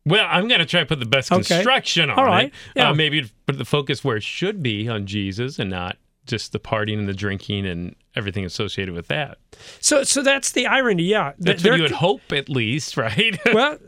Well, 0.04 0.26
I'm 0.28 0.48
going 0.48 0.58
to 0.58 0.66
try 0.66 0.80
to 0.80 0.86
put 0.86 0.98
the 0.98 1.06
best 1.06 1.30
Okay. 1.30 1.42
construction 1.44 2.10
on 2.10 2.18
All 2.18 2.24
right. 2.24 2.46
it. 2.48 2.52
Yeah. 2.74 2.90
Uh, 2.90 2.94
maybe 2.94 3.30
put 3.46 3.56
the 3.56 3.64
focus 3.64 4.02
where 4.02 4.16
it 4.16 4.24
should 4.24 4.60
be 4.62 4.88
on 4.88 5.06
Jesus 5.06 5.60
and 5.60 5.70
not 5.70 5.96
just 6.26 6.50
the 6.50 6.58
partying 6.58 6.98
and 6.98 7.08
the 7.08 7.14
drinking 7.14 7.66
and 7.66 7.94
everything 8.16 8.44
associated 8.44 8.94
with 8.94 9.06
that. 9.08 9.38
So 9.80 10.02
so 10.02 10.20
that's 10.22 10.52
the 10.52 10.66
irony. 10.66 11.04
Yeah, 11.04 11.32
That's 11.38 11.62
They're- 11.62 11.72
what 11.72 11.76
you 11.76 11.82
would 11.84 11.92
hope, 11.92 12.32
at 12.32 12.48
least, 12.48 12.96
right? 12.98 13.38
well, 13.54 13.78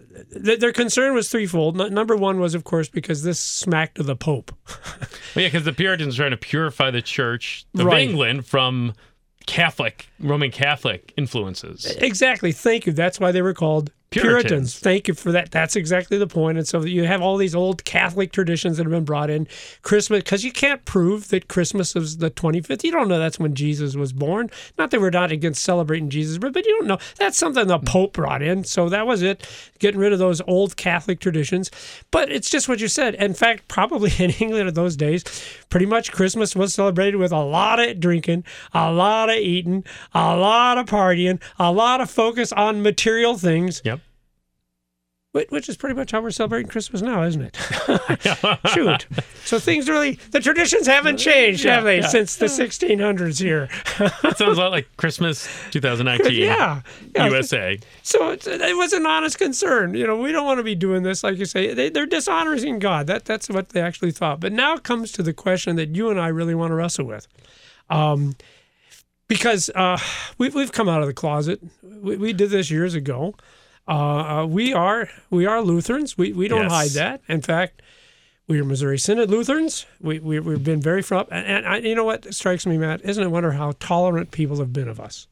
th- 0.44 0.60
their 0.60 0.72
concern 0.72 1.14
was 1.14 1.28
threefold. 1.30 1.80
N- 1.80 1.92
number 1.94 2.16
one 2.16 2.38
was, 2.40 2.54
of 2.54 2.64
course, 2.64 2.88
because 2.88 3.22
this 3.22 3.40
smacked 3.40 3.98
of 3.98 4.06
the 4.06 4.16
Pope. 4.16 4.52
Well, 5.34 5.42
yeah, 5.42 5.48
because 5.48 5.64
the 5.64 5.72
Puritans 5.72 6.14
are 6.14 6.22
trying 6.22 6.30
to 6.30 6.36
purify 6.36 6.90
the 6.90 7.02
Church 7.02 7.66
of 7.78 7.86
Right. 7.86 8.08
England 8.08 8.46
from 8.46 8.92
Catholic, 9.46 10.08
Roman 10.20 10.50
Catholic 10.50 11.12
influences. 11.16 11.86
Exactly. 11.98 12.52
Thank 12.52 12.86
you. 12.86 12.92
That's 12.92 13.18
why 13.20 13.32
they 13.32 13.42
were 13.42 13.54
called 13.54 13.90
Puritans. 14.22 14.42
Puritans. 14.44 14.78
Thank 14.78 15.08
you 15.08 15.14
for 15.14 15.32
that. 15.32 15.50
That's 15.50 15.76
exactly 15.76 16.18
the 16.18 16.26
point. 16.26 16.58
And 16.58 16.66
so 16.66 16.84
you 16.84 17.04
have 17.04 17.22
all 17.22 17.36
these 17.36 17.54
old 17.54 17.84
Catholic 17.84 18.32
traditions 18.32 18.76
that 18.76 18.84
have 18.84 18.90
been 18.90 19.04
brought 19.04 19.30
in. 19.30 19.46
Christmas, 19.82 20.20
because 20.20 20.44
you 20.44 20.52
can't 20.52 20.84
prove 20.84 21.28
that 21.28 21.48
Christmas 21.48 21.94
is 21.96 22.18
the 22.18 22.30
25th. 22.30 22.84
You 22.84 22.92
don't 22.92 23.08
know 23.08 23.18
that's 23.18 23.38
when 23.38 23.54
Jesus 23.54 23.94
was 23.96 24.12
born. 24.12 24.50
Not 24.78 24.90
that 24.90 25.00
we're 25.00 25.10
not 25.10 25.32
against 25.32 25.62
celebrating 25.62 26.10
Jesus, 26.10 26.38
but, 26.38 26.52
but 26.52 26.64
you 26.64 26.76
don't 26.78 26.86
know. 26.86 26.98
That's 27.16 27.36
something 27.36 27.66
the 27.66 27.78
Pope 27.78 28.14
brought 28.14 28.42
in. 28.42 28.64
So 28.64 28.88
that 28.88 29.06
was 29.06 29.22
it, 29.22 29.46
getting 29.78 30.00
rid 30.00 30.12
of 30.12 30.18
those 30.18 30.40
old 30.46 30.76
Catholic 30.76 31.20
traditions. 31.20 31.70
But 32.10 32.30
it's 32.30 32.50
just 32.50 32.68
what 32.68 32.80
you 32.80 32.88
said. 32.88 33.14
In 33.16 33.34
fact, 33.34 33.68
probably 33.68 34.12
in 34.18 34.30
England 34.30 34.68
in 34.68 34.74
those 34.74 34.96
days, 34.96 35.24
pretty 35.70 35.86
much 35.86 36.12
Christmas 36.12 36.54
was 36.54 36.74
celebrated 36.74 37.16
with 37.16 37.32
a 37.32 37.42
lot 37.42 37.80
of 37.80 38.00
drinking, 38.00 38.44
a 38.72 38.92
lot 38.92 39.30
of 39.30 39.36
eating, 39.36 39.84
a 40.14 40.36
lot 40.36 40.78
of 40.78 40.86
partying, 40.86 41.40
a 41.58 41.72
lot 41.72 42.00
of 42.00 42.10
focus 42.10 42.52
on 42.52 42.82
material 42.82 43.36
things. 43.36 43.82
Yep. 43.84 44.00
Whi- 45.34 45.46
Which 45.48 45.68
is 45.68 45.76
pretty 45.76 45.96
much 45.96 46.12
how 46.12 46.20
we're 46.20 46.30
celebrating 46.30 46.68
Christmas 46.68 47.02
now, 47.02 47.24
isn't 47.24 47.42
it? 47.42 47.56
Shoot. 48.68 49.06
So 49.44 49.58
things 49.58 49.88
really, 49.88 50.20
the 50.30 50.38
traditions 50.38 50.86
haven't 50.86 51.16
changed, 51.16 51.64
have 51.64 51.82
they, 51.82 52.00
yeah. 52.00 52.06
since 52.06 52.36
the 52.36 52.46
1600s 52.46 53.42
here? 53.42 53.68
That 53.98 54.38
sounds 54.38 54.58
a 54.58 54.60
lot 54.60 54.70
like 54.70 54.86
Christmas 54.96 55.48
2019 55.72 56.40
yeah. 56.40 56.82
yeah. 57.16 57.26
USA. 57.26 57.80
So 58.02 58.30
it, 58.30 58.46
it 58.46 58.76
was 58.76 58.92
an 58.92 59.06
honest 59.06 59.36
concern. 59.38 59.94
You 59.94 60.06
know, 60.06 60.16
we 60.16 60.30
don't 60.30 60.46
want 60.46 60.58
to 60.58 60.64
be 60.64 60.76
doing 60.76 61.02
this, 61.02 61.24
like 61.24 61.36
you 61.36 61.46
say. 61.46 61.74
They, 61.74 61.90
they're 61.90 62.06
dishonoring 62.06 62.78
God. 62.78 63.08
That 63.08 63.24
That's 63.24 63.48
what 63.48 63.70
they 63.70 63.80
actually 63.80 64.12
thought. 64.12 64.38
But 64.38 64.52
now 64.52 64.74
it 64.74 64.84
comes 64.84 65.10
to 65.12 65.22
the 65.24 65.32
question 65.32 65.74
that 65.76 65.96
you 65.96 66.10
and 66.10 66.20
I 66.20 66.28
really 66.28 66.54
want 66.54 66.70
to 66.70 66.76
wrestle 66.76 67.06
with. 67.06 67.26
Um, 67.90 68.36
because 69.26 69.68
uh, 69.74 69.98
we, 70.38 70.48
we've 70.50 70.70
come 70.70 70.88
out 70.88 71.00
of 71.00 71.08
the 71.08 71.14
closet. 71.14 71.60
We, 71.82 72.16
we 72.16 72.32
did 72.32 72.50
this 72.50 72.70
years 72.70 72.94
ago. 72.94 73.34
Uh, 73.86 73.90
uh, 74.42 74.46
we 74.46 74.72
are 74.72 75.08
we 75.30 75.46
are 75.46 75.60
Lutherans. 75.62 76.16
We 76.16 76.32
we 76.32 76.48
don't 76.48 76.62
Yes. 76.62 76.72
hide 76.72 76.90
that. 76.90 77.20
In 77.28 77.42
fact, 77.42 77.82
we 78.48 78.58
are 78.60 78.64
Missouri 78.64 78.98
Synod 78.98 79.30
Lutherans. 79.30 79.86
We, 80.00 80.18
we 80.20 80.40
we've 80.40 80.64
been 80.64 80.80
very 80.80 81.02
front. 81.02 81.28
And, 81.30 81.46
and 81.46 81.66
I, 81.66 81.76
you 81.78 81.94
know 81.94 82.04
what 82.04 82.32
strikes 82.34 82.66
me, 82.66 82.78
Matt? 82.78 83.02
Isn't 83.04 83.22
it 83.22 83.28
wonder 83.28 83.52
how 83.52 83.72
tolerant 83.80 84.30
people 84.30 84.58
have 84.58 84.72
been 84.72 84.88
of 84.88 84.98
us? 85.00 85.26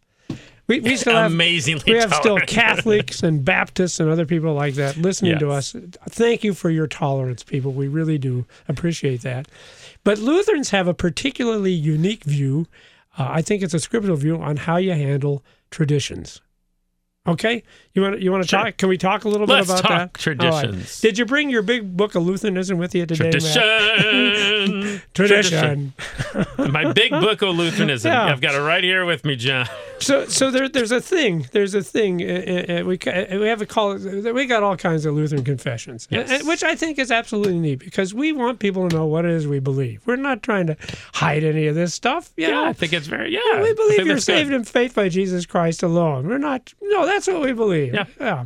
We, 0.69 0.79
we 0.81 0.97
still 0.97 1.15
have 1.15 1.33
Amazingly 1.33 1.93
we 1.95 1.99
have 1.99 2.15
still. 2.15 2.39
Catholics 2.39 3.23
and 3.23 3.45
Baptists 3.45 3.99
and 4.01 4.09
other 4.09 4.25
people 4.25 4.55
like 4.55 4.75
that 4.75 4.97
listening 4.97 5.39
to 5.41 5.51
us. 5.51 5.75
Thank 6.09 6.45
you 6.45 6.55
for 6.55 6.71
your 6.71 6.87
tolerance, 6.87 7.43
people. 7.43 7.73
We 7.73 7.89
really 7.89 8.17
do 8.17 8.47
appreciate 8.69 9.23
that. 9.23 9.49
But 10.05 10.19
Lutherans 10.19 10.71
have 10.71 10.87
a 10.87 10.95
particularly 10.95 11.73
unique 11.73 12.25
view. 12.25 12.67
Uh, 13.19 13.27
I 13.31 13.43
think 13.43 13.63
it's 13.63 13.75
a 13.75 13.81
scriptural 13.81 14.17
view 14.17 14.41
on 14.41 14.57
how 14.59 14.77
you 14.77 14.93
handle 14.93 15.43
traditions. 15.71 16.41
Okay, 17.25 17.62
you 17.95 18.02
want 18.02 18.21
you 18.21 18.33
want 18.33 18.43
to 18.43 18.49
Sure. 18.49 18.64
talk? 18.64 18.76
Can 18.79 18.88
we 18.88 18.99
talk 18.99 19.23
a 19.25 19.29
little 19.29 19.47
bit 19.47 19.52
Let's 19.52 19.71
about 19.71 19.83
talk 19.83 20.19
that? 20.19 20.41
All 20.41 20.50
right. 20.50 20.62
traditions. 20.64 21.00
Did 21.00 21.19
you 21.19 21.25
bring 21.25 21.50
your 21.50 21.62
big 21.62 21.97
book 21.97 22.17
of 22.17 22.25
Lutheranism 22.25 22.79
with 22.79 22.97
you 22.97 23.07
today? 23.07 23.31
Matt? 23.31 23.33
Tradition. 24.35 25.02
Tradition. 25.14 25.95
My 26.59 26.93
big 26.93 27.12
book 27.12 27.43
of 27.43 27.55
Lutheranism. 27.57 28.11
Yeah. 28.11 28.25
I've 28.25 28.41
got 28.41 28.57
it 28.57 28.61
right 28.61 28.83
here 28.83 29.05
with 29.05 29.25
me, 29.25 29.37
John. 29.37 29.67
So, 30.00 30.26
so 30.26 30.50
there, 30.50 30.69
there's 30.69 30.91
a 30.91 31.00
thing. 31.00 31.47
There's 31.52 31.76
a 31.76 31.83
thing. 31.83 32.23
Uh, 32.29 32.81
uh, 32.81 32.85
we 32.85 32.99
uh, 33.07 33.38
we 33.38 33.47
have 33.47 33.62
a 33.62 33.67
call. 33.67 33.95
We 33.95 34.47
got 34.47 34.64
all 34.64 34.76
kinds 34.76 35.07
of 35.07 35.14
Lutheran 35.14 35.45
confessions, 35.45 36.09
Yes. 36.11 36.43
which 36.43 36.64
I 36.64 36.75
think 36.75 36.99
is 36.99 37.12
absolutely 37.12 37.61
neat 37.61 37.76
because 37.79 38.12
we 38.12 38.33
want 38.33 38.59
people 38.59 38.88
to 38.88 38.97
know 38.97 39.07
what 39.07 39.25
it 39.25 39.31
is 39.31 39.47
we 39.47 39.61
believe. 39.61 40.02
We're 40.07 40.17
not 40.17 40.43
trying 40.43 40.67
to 40.67 40.76
hide 41.14 41.45
any 41.45 41.69
of 41.69 41.76
this 41.76 41.95
stuff. 41.95 42.33
Yeah, 42.37 42.50
know? 42.50 42.64
I 42.64 42.73
think 42.73 42.93
it's 42.93 43.07
very 43.07 43.33
yeah. 43.33 43.62
we 43.62 43.73
believe 43.75 43.99
you're 44.07 44.17
good. 44.17 44.23
saved 44.25 44.52
in 44.52 44.64
faith 44.64 44.97
by 44.97 45.09
Jesus 45.09 45.47
Christ 45.47 45.85
alone. 45.85 46.26
We're 46.26 46.38
not. 46.38 46.75
No, 46.83 47.07
that's 47.12 47.26
what 47.26 47.42
we 47.42 47.52
believe. 47.52 47.95
Yeah. 47.95 48.07
yeah. 48.21 48.45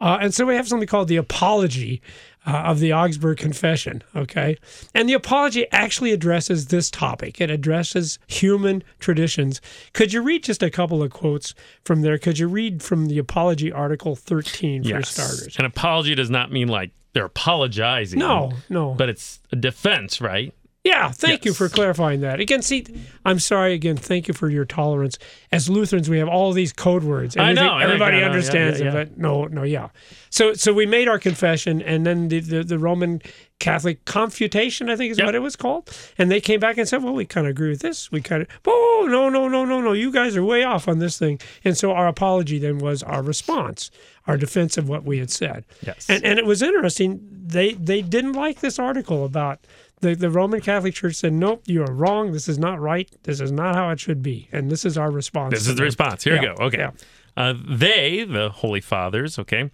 Uh, 0.00 0.18
and 0.20 0.34
so 0.34 0.44
we 0.46 0.54
have 0.56 0.68
something 0.68 0.88
called 0.88 1.08
the 1.08 1.16
Apology 1.16 2.02
uh, 2.46 2.50
of 2.66 2.78
the 2.80 2.92
Augsburg 2.92 3.38
Confession. 3.38 4.02
Okay, 4.14 4.56
and 4.94 5.08
the 5.08 5.14
Apology 5.14 5.66
actually 5.72 6.12
addresses 6.12 6.66
this 6.66 6.90
topic. 6.90 7.40
It 7.40 7.50
addresses 7.50 8.18
human 8.26 8.82
traditions. 9.00 9.60
Could 9.92 10.12
you 10.12 10.22
read 10.22 10.44
just 10.44 10.62
a 10.62 10.70
couple 10.70 11.02
of 11.02 11.10
quotes 11.12 11.54
from 11.84 12.02
there? 12.02 12.18
Could 12.18 12.38
you 12.38 12.48
read 12.48 12.82
from 12.82 13.06
the 13.06 13.18
Apology, 13.18 13.72
Article 13.72 14.14
13 14.16 14.82
for 14.82 14.88
Yes. 14.88 15.08
starters? 15.10 15.56
An 15.58 15.64
apology 15.64 16.14
does 16.14 16.30
not 16.30 16.52
mean 16.52 16.68
like 16.68 16.90
they're 17.14 17.24
apologizing. 17.24 18.18
No, 18.18 18.52
no. 18.68 18.94
But 18.94 19.08
it's 19.08 19.40
a 19.50 19.56
defense, 19.56 20.20
right? 20.20 20.52
Yeah, 20.86 21.10
thank 21.10 21.44
you 21.44 21.52
for 21.52 21.68
clarifying 21.68 22.20
that. 22.20 22.38
Again, 22.40 22.62
see, 22.62 22.84
I'm 23.24 23.38
sorry 23.40 23.72
again. 23.74 23.96
Thank 23.96 24.28
you 24.28 24.34
for 24.34 24.48
your 24.48 24.64
tolerance. 24.64 25.18
As 25.50 25.68
Lutherans, 25.68 26.08
we 26.08 26.18
have 26.18 26.28
all 26.28 26.52
these 26.52 26.72
code 26.72 27.02
words. 27.02 27.36
I 27.36 27.52
know, 27.52 27.62
Everything- 27.62 27.66
I 27.68 27.78
think 27.80 27.84
everybody 27.88 28.16
I 28.16 28.20
know, 28.20 28.20
yeah, 28.20 28.26
understands 28.26 28.80
yeah, 28.80 28.86
it, 28.88 28.92
but 28.92 29.18
no, 29.18 29.44
no, 29.46 29.62
yeah. 29.64 29.88
So, 30.30 30.52
so 30.54 30.72
we 30.72 30.86
made 30.86 31.08
our 31.08 31.18
confession, 31.18 31.80
and 31.82 32.06
then 32.06 32.28
the 32.28 32.40
the, 32.40 32.62
the 32.62 32.78
Roman 32.78 33.22
Catholic 33.58 34.04
Confutation, 34.04 34.90
I 34.90 34.96
think 34.96 35.10
is 35.12 35.18
Yep. 35.18 35.26
what 35.26 35.34
it 35.34 35.38
was 35.40 35.56
called, 35.56 35.90
and 36.18 36.30
they 36.30 36.40
came 36.40 36.60
back 36.60 36.76
and 36.78 36.86
said, 36.86 37.02
"Well, 37.02 37.14
we 37.14 37.24
kind 37.24 37.46
of 37.46 37.52
agree 37.52 37.70
with 37.70 37.80
this. 37.80 38.12
We 38.12 38.20
kind 38.20 38.42
of, 38.42 38.48
oh, 38.66 39.06
no, 39.10 39.28
no, 39.30 39.48
no, 39.48 39.64
no, 39.64 39.80
no. 39.80 39.92
You 39.92 40.12
guys 40.12 40.36
are 40.36 40.44
way 40.44 40.62
off 40.62 40.88
on 40.88 40.98
this 40.98 41.18
thing." 41.18 41.40
And 41.64 41.76
so 41.76 41.92
our 41.92 42.06
apology 42.06 42.58
then 42.58 42.78
was 42.78 43.02
our 43.02 43.22
response, 43.22 43.90
our 44.26 44.36
defense 44.36 44.76
of 44.76 44.88
what 44.88 45.04
we 45.04 45.18
had 45.18 45.30
said. 45.30 45.64
Yes. 45.86 46.06
And 46.08 46.22
and 46.24 46.38
it 46.38 46.44
was 46.44 46.60
interesting. 46.62 47.20
They 47.30 47.72
they 47.72 48.02
didn't 48.02 48.34
like 48.34 48.60
this 48.60 48.78
article 48.78 49.24
about 49.24 49.60
the, 50.00 50.14
the 50.14 50.30
Roman 50.30 50.60
Catholic 50.60 50.94
Church 50.94 51.14
said, 51.14 51.32
Nope, 51.32 51.62
you 51.66 51.82
are 51.82 51.92
wrong. 51.92 52.32
This 52.32 52.48
is 52.48 52.58
not 52.58 52.80
right. 52.80 53.10
This 53.22 53.40
is 53.40 53.50
not 53.50 53.74
how 53.74 53.90
it 53.90 54.00
should 54.00 54.22
be. 54.22 54.48
And 54.52 54.70
this 54.70 54.84
is 54.84 54.98
our 54.98 55.10
response. 55.10 55.54
This 55.54 55.66
is 55.66 55.76
the 55.76 55.82
response. 55.82 56.24
Here 56.24 56.34
Yeah, 56.34 56.40
we 56.40 56.46
go. 56.58 56.64
Okay. 56.64 56.78
yeah. 56.78 56.90
Uh, 57.36 57.54
they, 57.68 58.24
the 58.24 58.48
Holy 58.50 58.80
Fathers, 58.80 59.38
okay, 59.38 59.70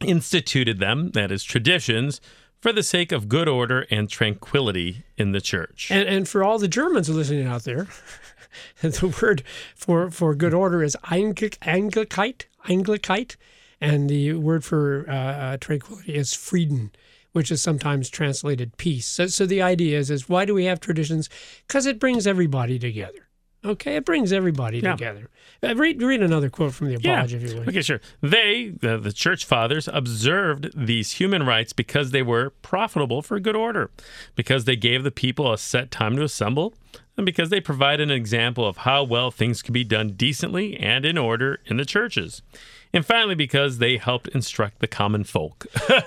instituted 0.00 0.78
them, 0.78 1.10
that 1.10 1.30
is, 1.30 1.44
traditions, 1.44 2.20
for 2.60 2.72
the 2.72 2.82
sake 2.82 3.12
of 3.12 3.28
good 3.28 3.48
order 3.48 3.86
and 3.90 4.08
tranquility 4.08 5.04
in 5.16 5.32
the 5.32 5.40
church. 5.40 5.90
And 5.90 6.08
and 6.08 6.28
for 6.28 6.44
all 6.44 6.58
the 6.58 6.68
Germans 6.68 7.08
listening 7.08 7.46
out 7.46 7.64
there, 7.64 7.88
the 8.80 9.14
word 9.20 9.42
for 9.74 10.10
for 10.10 10.34
good 10.34 10.54
order 10.54 10.82
is 10.82 10.96
Einigkeit, 11.04 12.44
Einigkeit, 12.66 13.36
and 13.80 14.08
the 14.08 14.34
word 14.34 14.64
for 14.64 15.04
uh, 15.08 15.12
uh, 15.14 15.56
tranquility 15.58 16.14
is 16.14 16.32
Frieden, 16.34 16.92
which 17.32 17.50
is 17.50 17.60
sometimes 17.62 18.08
translated 18.10 18.76
peace. 18.76 19.06
So, 19.06 19.26
so 19.26 19.46
the 19.46 19.62
idea 19.62 19.98
is 19.98 20.10
is 20.10 20.28
why 20.28 20.44
do 20.44 20.54
we 20.54 20.64
have 20.66 20.80
traditions? 20.80 21.28
Because 21.66 21.86
it 21.86 21.98
brings 21.98 22.26
everybody 22.26 22.78
together. 22.78 23.28
Okay, 23.64 23.94
it 23.94 24.04
brings 24.04 24.32
everybody 24.32 24.80
Yeah. 24.80 24.92
together. 24.92 25.30
Uh, 25.62 25.76
read 25.76 26.02
read 26.02 26.20
another 26.20 26.50
quote 26.50 26.74
from 26.74 26.88
the 26.88 26.94
apology, 26.96 27.36
if 27.36 27.48
you 27.52 27.58
would. 27.60 27.68
Okay, 27.68 27.82
sure. 27.82 28.00
They, 28.20 28.72
the, 28.80 28.98
the 28.98 29.12
church 29.12 29.44
fathers, 29.44 29.88
observed 29.92 30.70
these 30.74 31.12
human 31.12 31.44
rites 31.46 31.72
because 31.72 32.10
they 32.10 32.22
were 32.24 32.50
profitable 32.62 33.22
for 33.22 33.38
good 33.38 33.54
order, 33.54 33.92
because 34.34 34.64
they 34.64 34.74
gave 34.74 35.04
the 35.04 35.12
people 35.12 35.52
a 35.52 35.58
set 35.58 35.92
time 35.92 36.16
to 36.16 36.24
assemble, 36.24 36.74
and 37.16 37.24
because 37.24 37.50
they 37.50 37.60
provided 37.60 38.10
an 38.10 38.16
example 38.16 38.66
of 38.66 38.78
how 38.78 39.04
well 39.04 39.30
things 39.30 39.62
could 39.62 39.74
be 39.74 39.84
done 39.84 40.14
decently 40.14 40.76
and 40.76 41.06
in 41.06 41.16
order 41.16 41.60
in 41.66 41.76
the 41.76 41.84
churches. 41.84 42.42
And 42.92 43.06
finally, 43.06 43.36
because 43.36 43.78
they 43.78 43.96
helped 43.96 44.26
instruct 44.28 44.80
the 44.80 44.88
common 44.88 45.22
folk. 45.22 45.66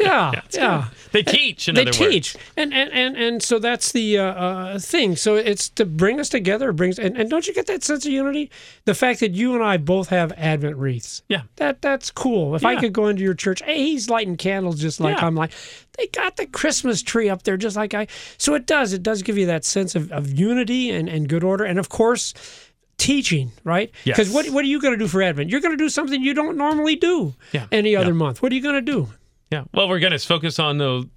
Yeah, 0.00 0.40
yeah. 0.52 0.88
they 1.12 1.22
teach, 1.22 1.68
in 1.68 1.74
they 1.74 1.84
teach 1.84 2.34
words. 2.34 2.36
and, 2.56 2.72
and 2.72 2.90
and 2.92 3.16
and 3.16 3.42
so 3.42 3.58
that's 3.58 3.92
the 3.92 4.18
uh, 4.18 4.24
uh, 4.24 4.78
thing 4.78 5.14
so 5.14 5.36
it's 5.36 5.68
to 5.70 5.84
bring 5.84 6.18
us 6.20 6.30
together 6.30 6.72
brings 6.72 6.98
and, 6.98 7.16
and 7.18 7.28
don't 7.28 7.46
you 7.46 7.52
get 7.52 7.66
that 7.66 7.82
sense 7.84 8.06
of 8.06 8.12
unity 8.12 8.50
the 8.86 8.94
fact 8.94 9.20
that 9.20 9.32
you 9.32 9.54
and 9.54 9.62
i 9.62 9.76
both 9.76 10.08
have 10.08 10.32
advent 10.38 10.76
wreaths 10.76 11.22
Yeah. 11.28 11.42
that 11.56 11.82
that's 11.82 12.10
cool 12.10 12.54
if 12.54 12.64
i 12.64 12.76
could 12.80 12.94
go 12.94 13.08
into 13.08 13.22
your 13.22 13.34
church 13.34 13.60
hey 13.62 13.76
he's 13.78 14.08
lighting 14.08 14.36
candles 14.38 14.80
just 14.80 15.00
like 15.00 15.18
Yeah. 15.18 15.26
i'm 15.26 15.34
like 15.34 15.52
they 15.98 16.06
got 16.06 16.36
the 16.36 16.46
christmas 16.46 17.02
tree 17.02 17.28
up 17.28 17.42
there 17.42 17.58
just 17.58 17.76
like 17.76 17.92
i 17.92 18.06
so 18.38 18.54
it 18.54 18.66
does 18.66 18.94
it 18.94 19.02
does 19.02 19.20
give 19.22 19.36
you 19.36 19.44
that 19.46 19.66
sense 19.66 19.94
of, 19.94 20.10
of 20.12 20.32
unity 20.32 20.90
and, 20.90 21.10
and 21.10 21.28
good 21.28 21.44
order 21.44 21.64
and 21.64 21.78
of 21.78 21.90
course 21.90 22.32
teaching 22.96 23.50
right 23.64 23.90
because 24.04 24.28
Yes. 24.28 24.34
what, 24.34 24.48
what 24.50 24.64
are 24.64 24.68
you 24.68 24.80
going 24.80 24.94
to 24.94 24.98
do 24.98 25.08
for 25.08 25.20
advent 25.20 25.50
you're 25.50 25.60
going 25.60 25.76
to 25.76 25.82
do 25.84 25.88
something 25.90 26.22
you 26.22 26.32
don't 26.32 26.56
normally 26.56 26.96
do 26.96 27.34
Yeah. 27.52 27.66
any 27.72 27.94
other 27.96 28.06
Yeah. 28.08 28.12
month 28.14 28.40
what 28.42 28.50
are 28.52 28.54
you 28.54 28.62
going 28.62 28.76
to 28.76 28.80
do 28.92 29.08
Yeah. 29.54 29.62
Well, 29.72 29.88
we're 29.88 30.00
going 30.00 30.12
to 30.12 30.18
focus 30.18 30.58
on 30.58 30.78
the, 30.78 31.08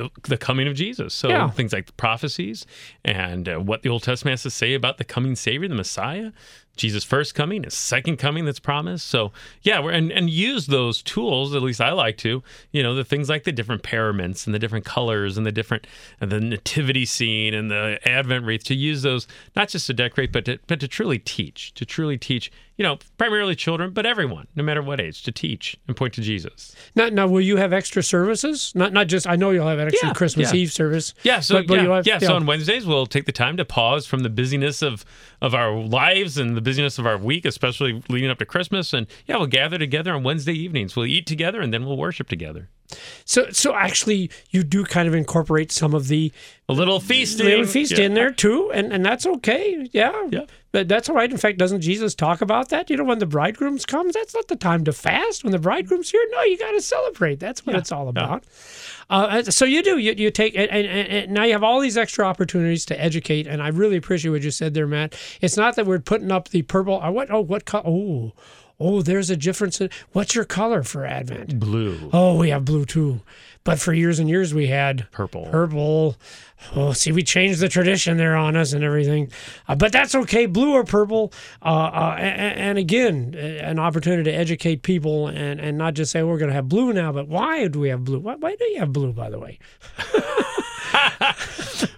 the 0.00 0.10
the 0.28 0.36
coming 0.36 0.66
of 0.68 0.74
Jesus. 0.74 1.14
So 1.14 1.28
Yeah. 1.28 1.50
things 1.50 1.72
like 1.72 1.86
the 1.86 1.92
prophecies 1.92 2.66
and 3.04 3.48
uh, 3.48 3.56
what 3.58 3.82
the 3.82 3.88
Old 3.88 4.02
Testament 4.02 4.32
has 4.32 4.42
to 4.44 4.50
say 4.50 4.74
about 4.74 4.98
the 4.98 5.04
coming 5.04 5.36
Savior, 5.36 5.68
the 5.68 5.74
Messiah, 5.74 6.32
Jesus' 6.76 7.04
first 7.04 7.34
coming, 7.34 7.64
his 7.64 7.74
second 7.74 8.16
coming 8.16 8.44
that's 8.46 8.60
promised. 8.60 9.06
So 9.08 9.32
yeah, 9.62 9.80
we're 9.80 9.90
and, 9.90 10.10
and 10.10 10.30
use 10.30 10.66
those 10.66 11.02
tools. 11.02 11.54
At 11.54 11.62
least 11.62 11.80
I 11.80 11.92
like 11.92 12.16
to. 12.18 12.42
You 12.72 12.82
know, 12.82 12.94
the 12.94 13.04
things 13.04 13.28
like 13.28 13.44
the 13.44 13.52
different 13.52 13.82
paraments 13.82 14.46
and 14.46 14.54
the 14.54 14.58
different 14.58 14.84
colors 14.86 15.36
and 15.36 15.44
the 15.44 15.52
different 15.52 15.86
and 16.20 16.30
the 16.32 16.40
nativity 16.40 17.04
scene 17.04 17.52
and 17.54 17.70
the 17.70 17.98
Advent 18.06 18.46
wreath 18.46 18.64
to 18.64 18.74
use 18.74 19.02
those 19.02 19.26
not 19.54 19.68
just 19.68 19.86
to 19.88 19.92
decorate, 19.92 20.32
but 20.32 20.44
to 20.46 20.58
but 20.68 20.80
to 20.80 20.88
truly 20.88 21.18
teach, 21.18 21.74
to 21.74 21.84
truly 21.84 22.16
teach. 22.16 22.50
You 22.78 22.84
know, 22.84 22.98
primarily 23.18 23.54
children, 23.54 23.90
but 23.90 24.06
everyone, 24.06 24.46
no 24.56 24.62
matter 24.62 24.80
what 24.80 25.02
age, 25.02 25.22
to 25.24 25.32
teach 25.32 25.76
and 25.86 25.94
point 25.94 26.14
to 26.14 26.22
Jesus. 26.22 26.74
Now, 26.94 27.10
now, 27.10 27.26
will 27.26 27.42
you 27.42 27.58
have 27.58 27.74
extra 27.74 28.02
services? 28.02 28.72
Not, 28.74 28.94
not 28.94 29.06
just. 29.06 29.26
I 29.26 29.36
know 29.36 29.50
you'll 29.50 29.68
have 29.68 29.78
an 29.90 29.94
extra 29.94 30.08
Yeah, 30.08 30.14
Christmas 30.14 30.52
yeah. 30.54 30.60
Eve 30.60 30.72
service. 30.72 31.14
Yeah, 31.22 31.40
so 31.40 31.56
but, 31.56 31.66
but 31.66 31.74
yeah, 31.82 31.94
have- 31.96 32.06
yeah, 32.06 32.18
so 32.18 32.34
on 32.34 32.46
Wednesdays 32.46 32.86
we'll 32.86 33.06
take 33.06 33.26
the 33.26 33.32
time 33.32 33.56
to 33.56 33.64
pause 33.64 34.06
from 34.06 34.20
the 34.20 34.30
busyness 34.30 34.82
of 34.82 35.04
of 35.42 35.54
our 35.54 35.72
lives 35.78 36.36
and 36.38 36.56
the 36.56 36.60
busyness 36.60 36.98
of 36.98 37.06
our 37.06 37.16
week, 37.18 37.44
especially 37.44 38.02
leading 38.08 38.30
up 38.30 38.38
to 38.38 38.44
Christmas, 38.44 38.92
and 38.92 39.06
yeah, 39.26 39.36
we'll 39.36 39.46
gather 39.46 39.78
together 39.78 40.12
on 40.14 40.22
Wednesday 40.22 40.52
evenings. 40.52 40.96
We'll 40.96 41.06
eat 41.06 41.26
together 41.26 41.60
and 41.60 41.72
then 41.72 41.86
we'll 41.86 41.96
worship 41.96 42.28
together. 42.28 42.68
So, 43.24 43.50
so 43.50 43.74
actually, 43.76 44.30
you 44.50 44.64
do 44.64 44.84
kind 44.84 45.06
of 45.06 45.14
incorporate 45.14 45.70
some 45.70 45.94
of 45.94 46.08
the 46.08 46.32
A 46.68 46.72
little 46.72 46.98
feasting, 46.98 47.46
little 47.46 47.64
feast 47.64 47.92
Yeah. 47.96 48.06
in 48.06 48.14
there 48.14 48.32
too, 48.32 48.70
and 48.72 48.92
and 48.92 49.04
that's 49.04 49.26
okay. 49.26 49.88
Yeah, 49.92 50.12
Yeah. 50.30 50.40
But 50.72 50.86
that's 50.86 51.08
all 51.08 51.16
right. 51.16 51.30
In 51.30 51.36
fact, 51.36 51.58
doesn't 51.58 51.80
Jesus 51.80 52.14
talk 52.14 52.40
about 52.40 52.68
that? 52.68 52.90
You 52.90 52.96
know, 52.96 53.04
when 53.04 53.18
the 53.18 53.26
bridegrooms 53.26 53.84
comes, 53.84 54.14
that's 54.14 54.34
not 54.34 54.46
the 54.48 54.54
time 54.56 54.84
to 54.84 54.92
fast. 54.92 55.42
When 55.42 55.50
the 55.52 55.58
bridegroom's 55.58 56.10
here, 56.10 56.24
no, 56.30 56.42
you 56.42 56.56
got 56.58 56.70
to 56.72 56.80
celebrate. 56.80 57.40
That's 57.40 57.66
what 57.66 57.72
Yeah, 57.72 57.78
it's 57.80 57.90
all 57.90 58.04
yeah. 58.04 58.10
about. 58.10 58.44
Uh, 59.08 59.42
so 59.42 59.64
you 59.64 59.82
do. 59.82 59.98
You, 59.98 60.12
you 60.16 60.30
take 60.30 60.54
and, 60.54 60.70
and, 60.70 60.86
and 60.86 61.32
now 61.32 61.42
you 61.42 61.52
have 61.52 61.64
all 61.64 61.80
these 61.80 61.96
extra 61.96 62.24
opportunities 62.24 62.84
to 62.86 63.00
educate, 63.00 63.48
and 63.48 63.60
I 63.60 63.68
really 63.68 63.96
appreciate 63.96 64.30
what 64.30 64.42
you 64.42 64.52
said 64.52 64.74
there, 64.74 64.86
Matt. 64.86 65.16
It's 65.40 65.56
not 65.56 65.74
that 65.74 65.86
we're 65.86 65.98
putting 65.98 66.30
up 66.30 66.50
the 66.50 66.62
purple. 66.62 67.00
uh, 67.02 67.10
What? 67.10 67.30
Oh, 67.32 67.40
what 67.40 67.64
color? 67.64 67.82
Oh, 67.86 68.32
oh, 68.78 69.02
there's 69.02 69.28
a 69.28 69.36
difference. 69.36 69.80
In, 69.80 69.90
what's 70.12 70.36
your 70.36 70.44
color 70.44 70.84
for 70.84 71.04
Advent? 71.04 71.58
blue, 71.58 72.10
Oh, 72.12 72.36
we 72.38 72.50
have 72.50 72.64
blue 72.64 72.84
too. 72.84 73.20
But 73.62 73.78
for 73.78 73.92
years 73.92 74.18
and 74.18 74.28
years, 74.28 74.54
we 74.54 74.68
had 74.68 75.06
purple. 75.10 75.46
purple. 75.50 76.16
Oh, 76.74 76.92
see, 76.92 77.12
we 77.12 77.22
changed 77.22 77.60
the 77.60 77.68
tradition 77.68 78.16
there 78.16 78.34
on 78.34 78.56
us 78.56 78.72
and 78.72 78.82
everything. 78.82 79.30
Uh, 79.68 79.74
but 79.74 79.92
that's 79.92 80.14
okay, 80.14 80.46
blue 80.46 80.72
or 80.72 80.84
purple. 80.84 81.32
Uh, 81.62 81.68
uh, 81.68 82.16
and, 82.18 82.58
and 82.58 82.78
again, 82.78 83.34
an 83.34 83.78
opportunity 83.78 84.24
to 84.24 84.36
educate 84.36 84.82
people 84.82 85.28
and, 85.28 85.60
and 85.60 85.76
not 85.76 85.94
just 85.94 86.10
say, 86.10 86.22
we're 86.22 86.38
going 86.38 86.48
to 86.48 86.54
have 86.54 86.68
blue 86.68 86.92
now, 86.92 87.12
but 87.12 87.28
why 87.28 87.68
do 87.68 87.80
we 87.80 87.90
have 87.90 88.04
blue? 88.04 88.18
Why, 88.18 88.36
why 88.36 88.56
do 88.56 88.64
you 88.64 88.80
have 88.80 88.92
blue, 88.92 89.12
by 89.12 89.28
the 89.30 89.38
way? 89.38 89.58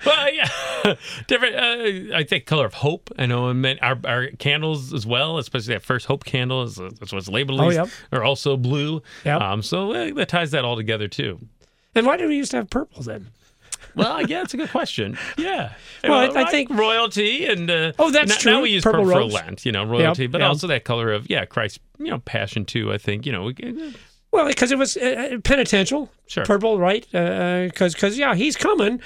well, 0.04 0.32
yeah, 0.32 0.48
different. 1.26 1.56
Uh, 1.56 2.16
I 2.16 2.24
think 2.24 2.46
color 2.46 2.66
of 2.66 2.74
hope. 2.74 3.10
I 3.18 3.26
know, 3.26 3.48
and 3.48 3.78
our, 3.82 3.98
our 4.04 4.28
candles 4.38 4.92
as 4.92 5.06
well, 5.06 5.38
especially 5.38 5.74
that 5.74 5.82
first 5.82 6.06
hope 6.06 6.24
candle 6.24 6.62
is 6.62 6.76
that's 6.76 7.12
what's 7.12 7.28
labeled. 7.28 7.60
Oh, 7.60 7.70
yep. 7.70 7.88
are 8.10 8.24
also 8.24 8.56
blue. 8.56 9.02
Yep. 9.24 9.40
Um, 9.40 9.62
so 9.62 9.92
uh, 9.92 10.14
that 10.14 10.28
ties 10.28 10.50
that 10.52 10.64
all 10.64 10.76
together 10.76 11.08
too. 11.08 11.38
And 11.94 12.06
why 12.06 12.16
do 12.16 12.28
we 12.28 12.36
used 12.36 12.50
to 12.52 12.58
have 12.58 12.70
purple 12.70 13.02
then? 13.02 13.28
Well, 13.94 14.22
yeah, 14.26 14.38
that's 14.40 14.54
a 14.54 14.56
good 14.56 14.70
question. 14.70 15.18
Yeah. 15.36 15.72
Well, 16.04 16.36
I- 16.36 16.42
I 16.42 16.50
think- 16.50 16.70
royalty 16.70 17.46
and 17.46 17.70
uh, 17.70 17.92
Oh, 17.98 18.10
that's 18.10 18.28
now, 18.30 18.36
true. 18.36 18.52
Now 18.52 18.62
we 18.62 18.70
use 18.70 18.82
Purple 18.82 19.04
purple. 19.04 19.28
Lent, 19.28 19.64
you 19.66 19.70
know, 19.72 19.84
royalty, 19.84 20.26
but 20.26 20.40
yeah. 20.40 20.48
also 20.48 20.66
that 20.66 20.84
color 20.84 21.12
of 21.12 21.28
yeah, 21.30 21.44
Christ, 21.44 21.78
you 21.98 22.06
know, 22.10 22.18
passion 22.18 22.64
too. 22.64 22.92
I 22.92 22.98
think 22.98 23.24
you 23.26 23.32
know, 23.32 23.44
we, 23.44 23.94
Well, 24.32 24.46
because 24.48 24.72
it 24.72 24.78
was 24.78 24.96
uh, 24.96 25.36
penitential, 25.44 26.10
Sure. 26.26 26.44
purple, 26.44 26.78
right? 26.78 27.06
Because, 27.12 27.94
because 27.94 28.18
yeah, 28.18 28.34
he's 28.34 28.56
coming, 28.56 29.00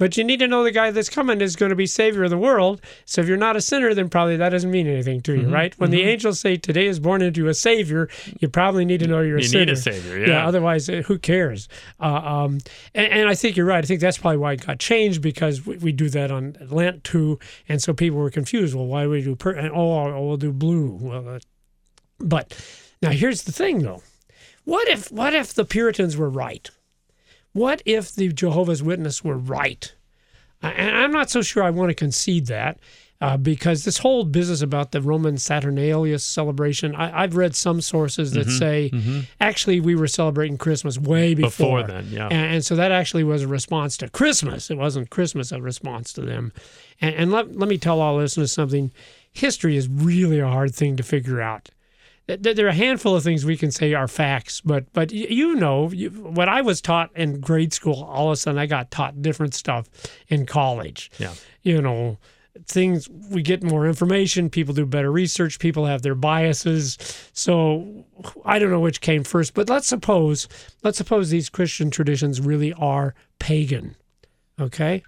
but 0.00 0.16
you 0.16 0.24
need 0.24 0.40
to 0.40 0.48
know 0.48 0.64
the 0.64 0.72
guy 0.72 0.90
that's 0.90 1.08
coming 1.08 1.40
is 1.40 1.54
going 1.54 1.70
to 1.70 1.76
be 1.76 1.86
savior 1.86 2.24
of 2.24 2.30
the 2.30 2.38
world. 2.38 2.80
So 3.04 3.20
if 3.20 3.28
you're 3.28 3.36
not 3.36 3.54
a 3.54 3.60
sinner, 3.60 3.94
then 3.94 4.08
probably 4.08 4.36
that 4.38 4.48
doesn't 4.48 4.70
mean 4.70 4.88
anything 4.88 5.20
to 5.20 5.34
you, 5.34 5.42
Mm-hmm. 5.42 5.52
right? 5.52 5.78
When 5.78 5.90
the 5.92 6.02
angels 6.02 6.40
say 6.40 6.56
today 6.56 6.86
is 6.86 6.98
born 6.98 7.22
into 7.22 7.46
a 7.46 7.54
savior, 7.54 8.08
you 8.40 8.48
probably 8.48 8.84
need 8.84 8.98
to 9.00 9.06
know 9.06 9.20
you're 9.20 9.36
a 9.38 9.42
You 9.42 9.46
sinner. 9.46 9.66
need 9.66 9.72
a 9.72 9.76
savior, 9.76 10.18
yeah. 10.26 10.44
otherwise, 10.48 10.88
uh, 10.88 11.02
who 11.06 11.18
cares? 11.18 11.68
Uh, 12.00 12.04
um, 12.06 12.58
and, 12.94 13.12
and 13.12 13.28
I 13.28 13.34
think 13.36 13.56
you're 13.56 13.66
right. 13.66 13.84
I 13.84 13.86
think 13.86 14.00
that's 14.00 14.18
probably 14.18 14.38
why 14.38 14.54
it 14.54 14.66
got 14.66 14.78
changed 14.80 15.22
because 15.22 15.64
we, 15.66 15.76
we 15.76 15.92
do 15.92 16.08
that 16.10 16.30
on 16.32 16.56
Lent 16.70 17.04
too, 17.04 17.38
and 17.68 17.80
so 17.80 17.92
people 17.94 18.18
were 18.18 18.30
confused. 18.30 18.74
Well, 18.74 18.86
why 18.86 19.04
do 19.04 19.10
we 19.10 19.22
do 19.22 19.36
per? 19.36 19.52
And, 19.52 19.70
oh, 19.70 19.92
oh, 20.14 20.26
we'll 20.26 20.36
do 20.38 20.50
blue. 20.52 20.98
Well, 21.00 21.28
uh, 21.28 21.38
but 22.18 22.58
now 23.02 23.10
here's 23.10 23.42
the 23.44 23.52
thing, 23.52 23.82
though. 23.82 24.02
What 24.64 24.88
if 24.88 25.10
what 25.12 25.34
if 25.34 25.54
the 25.54 25.64
Puritans 25.64 26.16
were 26.16 26.28
right? 26.30 26.68
What 27.52 27.82
if 27.84 28.14
the 28.14 28.32
Jehovah's 28.32 28.82
Witness 28.82 29.24
were 29.24 29.36
right? 29.36 29.92
Uh, 30.62 30.68
And 30.68 30.96
I'm 30.96 31.12
not 31.12 31.30
so 31.30 31.42
sure 31.42 31.62
I 31.62 31.70
want 31.70 31.90
to 31.90 31.94
concede 31.94 32.46
that 32.46 32.78
uh, 33.20 33.36
because 33.36 33.84
this 33.84 33.98
whole 33.98 34.24
business 34.24 34.62
about 34.62 34.92
the 34.92 35.00
Roman 35.02 35.36
Saturnalia 35.36 36.18
celebration, 36.18 36.94
I, 36.94 37.22
I've 37.22 37.36
read 37.36 37.54
some 37.54 37.80
sources 37.80 38.32
Mm-hmm, 38.32 38.38
that 38.38 38.50
say 38.50 38.90
actually 39.40 39.80
we 39.80 39.94
were 39.94 40.06
celebrating 40.06 40.56
Christmas 40.58 40.98
way 40.98 41.34
before. 41.34 41.82
Before 41.82 41.82
then, 41.82 42.06
yeah. 42.10 42.28
And, 42.28 42.54
and 42.54 42.64
so 42.64 42.76
that 42.76 42.92
actually 42.92 43.24
was 43.24 43.42
a 43.42 43.48
response 43.48 43.96
to 43.98 44.08
Christmas. 44.08 44.70
It 44.70 44.78
wasn't 44.78 45.10
Christmas 45.10 45.52
a 45.52 45.60
response 45.60 46.12
to 46.14 46.22
them. 46.22 46.52
And, 47.00 47.14
and 47.14 47.32
let, 47.32 47.56
let 47.56 47.68
me 47.68 47.76
tell 47.78 48.00
all 48.00 48.16
listeners 48.16 48.52
something 48.52 48.90
history 49.32 49.76
is 49.76 49.88
really 49.88 50.38
a 50.38 50.48
hard 50.48 50.74
thing 50.74 50.96
to 50.96 51.02
figure 51.02 51.40
out 51.40 51.68
there 52.38 52.66
are 52.66 52.70
a 52.70 52.74
handful 52.74 53.16
of 53.16 53.22
things 53.22 53.44
we 53.44 53.56
can 53.56 53.70
say 53.70 53.94
are 53.94 54.08
facts, 54.08 54.60
but 54.60 54.92
but 54.92 55.12
you 55.12 55.54
know 55.54 55.90
you, 55.90 56.10
what 56.10 56.48
I 56.48 56.60
was 56.62 56.80
taught 56.80 57.10
in 57.16 57.40
grade 57.40 57.72
school. 57.72 58.04
All 58.04 58.28
of 58.28 58.32
a 58.32 58.36
sudden, 58.36 58.58
I 58.58 58.66
got 58.66 58.90
taught 58.90 59.22
different 59.22 59.54
stuff 59.54 59.88
in 60.28 60.46
college. 60.46 61.10
Yeah. 61.18 61.34
you 61.62 61.80
know, 61.80 62.18
things 62.66 63.08
we 63.08 63.42
get 63.42 63.62
more 63.62 63.86
information. 63.86 64.50
People 64.50 64.74
do 64.74 64.86
better 64.86 65.10
research. 65.10 65.58
People 65.58 65.86
have 65.86 66.02
their 66.02 66.14
biases. 66.14 66.98
So 67.32 68.04
I 68.44 68.58
don't 68.58 68.70
know 68.70 68.80
which 68.80 69.00
came 69.00 69.24
first, 69.24 69.54
but 69.54 69.68
let's 69.68 69.86
suppose 69.86 70.48
let's 70.82 70.98
suppose 70.98 71.30
these 71.30 71.48
Christian 71.48 71.90
traditions 71.90 72.40
really 72.40 72.72
are 72.74 73.14
pagan. 73.38 73.96
Okay, 74.60 75.02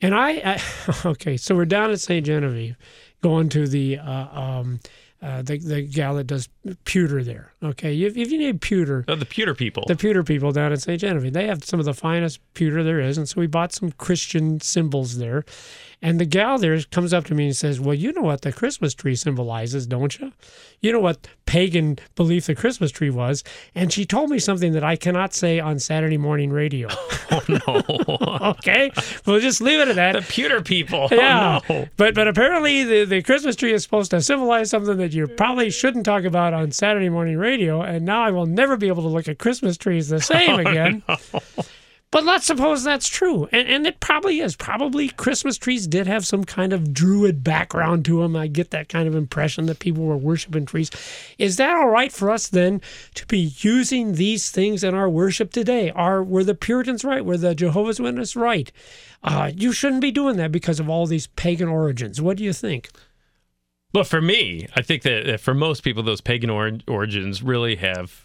and 0.00 0.14
I, 0.14 0.30
I 0.30 0.62
okay, 1.08 1.36
so 1.36 1.54
we're 1.54 1.64
down 1.64 1.90
at 1.90 2.00
St. 2.00 2.24
Genevieve, 2.24 2.76
going 3.20 3.48
to 3.50 3.66
the 3.66 3.98
uh, 3.98 4.40
um, 4.40 4.80
uh, 5.22 5.40
the 5.42 5.58
the 5.58 5.82
gal 5.82 6.16
that 6.16 6.26
does 6.26 6.48
pewter 6.84 7.22
there. 7.22 7.52
Okay, 7.62 7.96
if, 8.02 8.16
if 8.16 8.30
you 8.32 8.38
need 8.38 8.60
pewter, 8.60 9.04
Oh, 9.08 9.14
the 9.14 9.24
pewter 9.26 9.54
people. 9.54 9.84
the 9.86 9.96
pewter 9.96 10.22
people 10.24 10.50
down 10.52 10.72
in 10.72 10.78
St. 10.78 11.00
Genevieve, 11.00 11.32
they 11.32 11.46
have 11.46 11.62
some 11.64 11.78
of 11.80 11.86
the 11.86 11.94
finest 11.94 12.40
pewter 12.54 12.82
there 12.82 13.00
is, 13.00 13.16
and 13.18 13.28
so 13.28 13.40
we 13.40 13.46
bought 13.46 13.72
some 13.72 13.92
Christian 13.92 14.60
symbols 14.60 15.18
there. 15.18 15.44
And 16.02 16.18
the 16.18 16.24
gal 16.24 16.58
there 16.58 16.80
comes 16.90 17.12
up 17.14 17.24
to 17.26 17.34
me 17.34 17.46
and 17.46 17.56
says, 17.56 17.78
"Well, 17.80 17.94
you 17.94 18.12
know 18.12 18.22
what 18.22 18.42
the 18.42 18.52
Christmas 18.52 18.92
tree 18.92 19.14
symbolizes, 19.14 19.86
don't 19.86 20.18
you? 20.18 20.32
You 20.80 20.90
know 20.92 20.98
what 21.00 21.28
pagan 21.46 21.98
belief 22.16 22.46
the 22.46 22.56
Christmas 22.56 22.90
tree 22.90 23.08
was." 23.10 23.44
And 23.74 23.92
she 23.92 24.04
told 24.04 24.28
me 24.30 24.40
something 24.40 24.72
that 24.72 24.82
I 24.82 24.96
cannot 24.96 25.32
say 25.32 25.60
on 25.60 25.78
Saturday 25.78 26.16
morning 26.18 26.50
radio. 26.50 26.88
Oh, 27.34 27.40
no. 27.48 28.50
okay, 28.58 28.90
we'll 29.24 29.40
just 29.40 29.62
leave 29.62 29.80
it 29.80 29.88
at 29.88 29.94
that. 29.96 30.12
the 30.12 30.20
pewter 30.20 30.60
people. 30.60 31.08
Yeah, 31.10 31.60
Oh, 31.70 31.72
no. 31.72 31.88
but 31.96 32.14
but 32.14 32.28
apparently 32.28 32.84
the, 32.84 33.04
the 33.06 33.22
Christmas 33.22 33.56
tree 33.56 33.72
is 33.72 33.82
supposed 33.82 34.10
to 34.10 34.20
symbolize 34.20 34.68
something 34.68 34.98
that 34.98 35.14
you 35.14 35.26
probably 35.28 35.70
shouldn't 35.70 36.04
talk 36.04 36.24
about 36.24 36.52
on 36.52 36.72
Saturday 36.72 37.08
morning 37.08 37.38
radio, 37.38 37.80
and 37.80 38.04
now 38.04 38.22
I 38.22 38.32
will 38.32 38.44
never 38.44 38.76
be 38.76 38.88
able 38.88 39.02
to 39.04 39.08
look 39.08 39.28
at 39.28 39.38
Christmas 39.38 39.78
trees 39.78 40.10
the 40.10 40.20
same 40.20 40.50
oh, 40.56 40.58
again. 40.58 41.02
But 42.12 42.24
let's 42.24 42.44
suppose 42.44 42.84
that's 42.84 43.08
true, 43.08 43.48
and 43.52 43.66
and 43.66 43.86
it 43.86 43.98
probably 43.98 44.40
is. 44.40 44.54
Probably 44.54 45.08
Christmas 45.08 45.56
trees 45.56 45.86
did 45.86 46.06
have 46.06 46.26
some 46.26 46.44
kind 46.44 46.74
of 46.74 46.92
druid 46.92 47.42
background 47.42 48.04
to 48.04 48.20
them. 48.20 48.36
I 48.36 48.48
get 48.48 48.70
that 48.70 48.90
kind 48.90 49.08
of 49.08 49.14
impression 49.14 49.64
that 49.66 49.78
people 49.78 50.04
were 50.04 50.18
worshiping 50.18 50.66
trees. 50.66 50.90
Is 51.38 51.56
that 51.56 51.74
all 51.74 51.88
right 51.88 52.12
for 52.12 52.30
us 52.30 52.48
then 52.48 52.82
to 53.14 53.26
be 53.26 53.54
using 53.60 54.12
these 54.12 54.50
things 54.50 54.84
in 54.84 54.94
our 54.94 55.08
worship 55.08 55.52
today? 55.52 55.90
Are 55.90 56.22
were 56.22 56.44
the 56.44 56.54
Puritans 56.54 57.02
right? 57.02 57.24
Were 57.24 57.38
the 57.38 57.54
Jehovah's 57.54 57.98
Witnesses 57.98 58.36
right? 58.36 58.70
Uh, 59.22 59.50
you 59.54 59.72
shouldn't 59.72 60.02
be 60.02 60.10
doing 60.10 60.36
that 60.36 60.52
because 60.52 60.80
of 60.80 60.90
all 60.90 61.06
these 61.06 61.28
pagan 61.28 61.68
origins. 61.68 62.20
What 62.20 62.36
do 62.36 62.44
you 62.44 62.52
think? 62.52 62.90
But 63.94 64.06
for 64.06 64.20
me, 64.20 64.66
I 64.76 64.82
think 64.82 65.00
that, 65.02 65.24
that 65.24 65.40
for 65.40 65.54
most 65.54 65.82
people, 65.82 66.02
those 66.02 66.20
pagan 66.20 66.50
or- 66.50 66.78
origins 66.86 67.42
really 67.42 67.76
have 67.76 68.21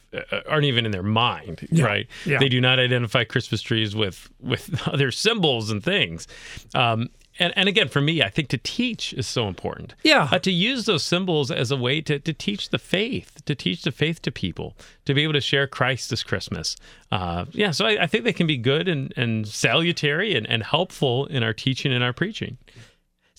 aren't 0.49 0.65
even 0.65 0.85
in 0.85 0.91
their 0.91 1.03
mind, 1.03 1.67
right? 1.71 2.07
yeah. 2.25 2.39
They 2.39 2.49
do 2.49 2.61
not 2.61 2.79
identify 2.79 3.23
Christmas 3.23 3.61
trees 3.61 3.95
with 3.95 4.29
with 4.39 4.87
other 4.87 5.11
symbols 5.11 5.69
and 5.69 5.83
things. 5.83 6.27
Um, 6.73 7.09
and, 7.39 7.53
and 7.55 7.69
again, 7.69 7.87
for 7.87 8.01
me, 8.01 8.23
I 8.23 8.29
think 8.29 8.49
to 8.49 8.57
teach 8.57 9.13
is 9.13 9.27
so 9.27 9.47
important. 9.47 9.93
Yeah. 10.03 10.27
Uh, 10.31 10.39
to 10.39 10.51
use 10.51 10.85
those 10.85 11.03
symbols 11.03 11.51
as 11.51 11.71
a 11.71 11.77
way 11.77 12.01
to, 12.01 12.19
to 12.19 12.33
teach 12.33 12.69
the 12.69 12.79
faith, 12.79 13.45
to 13.45 13.55
teach 13.55 13.83
the 13.83 13.91
faith 13.91 14.21
to 14.23 14.31
people, 14.31 14.75
to 15.05 15.13
be 15.13 15.23
able 15.23 15.33
to 15.33 15.41
share 15.41 15.67
Christ 15.67 16.09
this 16.09 16.23
Christmas. 16.23 16.75
Uh, 17.11 17.45
yeah, 17.51 17.71
so 17.71 17.85
I, 17.85 18.03
I 18.03 18.07
think 18.07 18.23
they 18.23 18.33
can 18.33 18.47
be 18.47 18.57
good 18.57 18.87
and, 18.87 19.13
and 19.15 19.47
salutary 19.47 20.35
and, 20.35 20.47
and 20.49 20.63
helpful 20.63 21.25
in 21.27 21.43
our 21.43 21.53
teaching 21.53 21.93
and 21.93 22.03
our 22.03 22.13
preaching. 22.13 22.57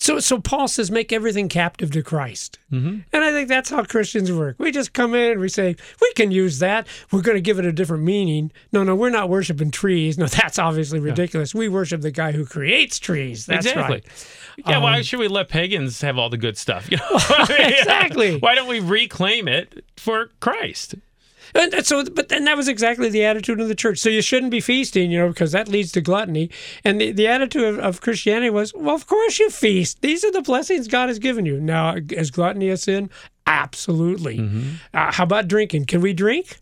So, 0.01 0.19
so 0.19 0.39
Paul 0.39 0.69
says, 0.69 0.89
make 0.89 1.11
everything 1.11 1.49
captive 1.49 1.91
to 1.91 2.01
Christ. 2.01 2.57
Mm-hmm. 2.71 2.99
And 3.11 3.23
I 3.23 3.31
think 3.31 3.49
that's 3.49 3.69
how 3.69 3.83
Christians 3.83 4.31
work. 4.31 4.55
We 4.57 4.71
just 4.71 4.93
come 4.93 5.13
in 5.13 5.33
and 5.33 5.41
we 5.41 5.49
say, 5.49 5.75
we 6.01 6.13
can 6.13 6.31
use 6.31 6.59
that. 6.59 6.87
We're 7.11 7.21
going 7.21 7.35
to 7.35 7.41
give 7.41 7.59
it 7.59 7.65
a 7.65 7.73
different 7.73 8.03
meaning. 8.03 8.51
No, 8.71 8.83
no, 8.83 8.95
we're 8.95 9.09
not 9.09 9.27
worshiping 9.29 9.71
trees. 9.71 10.17
No, 10.17 10.25
that's 10.27 10.57
obviously 10.57 10.99
ridiculous. 11.01 11.53
We 11.53 11.67
worship 11.67 11.99
the 11.99 12.11
guy 12.11 12.31
who 12.31 12.45
creates 12.45 12.97
trees. 12.97 13.45
That's 13.45 13.65
exactly. 13.65 13.97
right. 13.97 14.63
Yeah, 14.65 14.77
Um, 14.77 14.83
why 14.83 15.01
should 15.01 15.19
we 15.19 15.27
let 15.27 15.49
pagans 15.49 15.99
have 16.01 16.17
all 16.17 16.29
the 16.29 16.37
good 16.37 16.57
stuff? 16.57 16.89
You 16.91 16.97
know? 16.97 17.19
Exactly. 17.49 18.39
Why 18.39 18.55
don't 18.55 18.67
we 18.67 18.79
reclaim 18.79 19.47
it 19.47 19.83
for 19.97 20.29
Christ? 20.39 20.95
And 21.55 21.85
so, 21.85 22.03
but 22.05 22.29
then 22.29 22.45
that 22.45 22.57
was 22.57 22.67
exactly 22.67 23.09
the 23.09 23.25
attitude 23.25 23.59
of 23.59 23.67
the 23.67 23.75
church. 23.75 23.99
So 23.99 24.09
you 24.09 24.21
shouldn't 24.21 24.51
be 24.51 24.59
feasting, 24.59 25.11
you 25.11 25.19
know, 25.19 25.29
because 25.29 25.51
that 25.51 25.67
leads 25.67 25.91
to 25.93 26.01
gluttony. 26.01 26.49
And 26.83 26.99
the, 26.99 27.11
the 27.11 27.27
attitude 27.27 27.63
of, 27.63 27.79
of 27.79 28.01
Christianity 28.01 28.49
was, 28.49 28.73
well, 28.73 28.95
of 28.95 29.07
course 29.07 29.39
you 29.39 29.49
feast. 29.49 30.01
These 30.01 30.23
are 30.23 30.31
the 30.31 30.41
blessings 30.41 30.87
God 30.87 31.09
has 31.09 31.19
given 31.19 31.45
you. 31.45 31.59
Now, 31.59 31.95
is 32.11 32.31
gluttony 32.31 32.69
a 32.69 32.77
sin? 32.77 33.09
Absolutely. 33.47 34.39
Uh, 34.93 35.11
how 35.11 35.23
about 35.23 35.47
drinking? 35.47 35.85
Can 35.85 36.01
we 36.01 36.13
drink? 36.13 36.59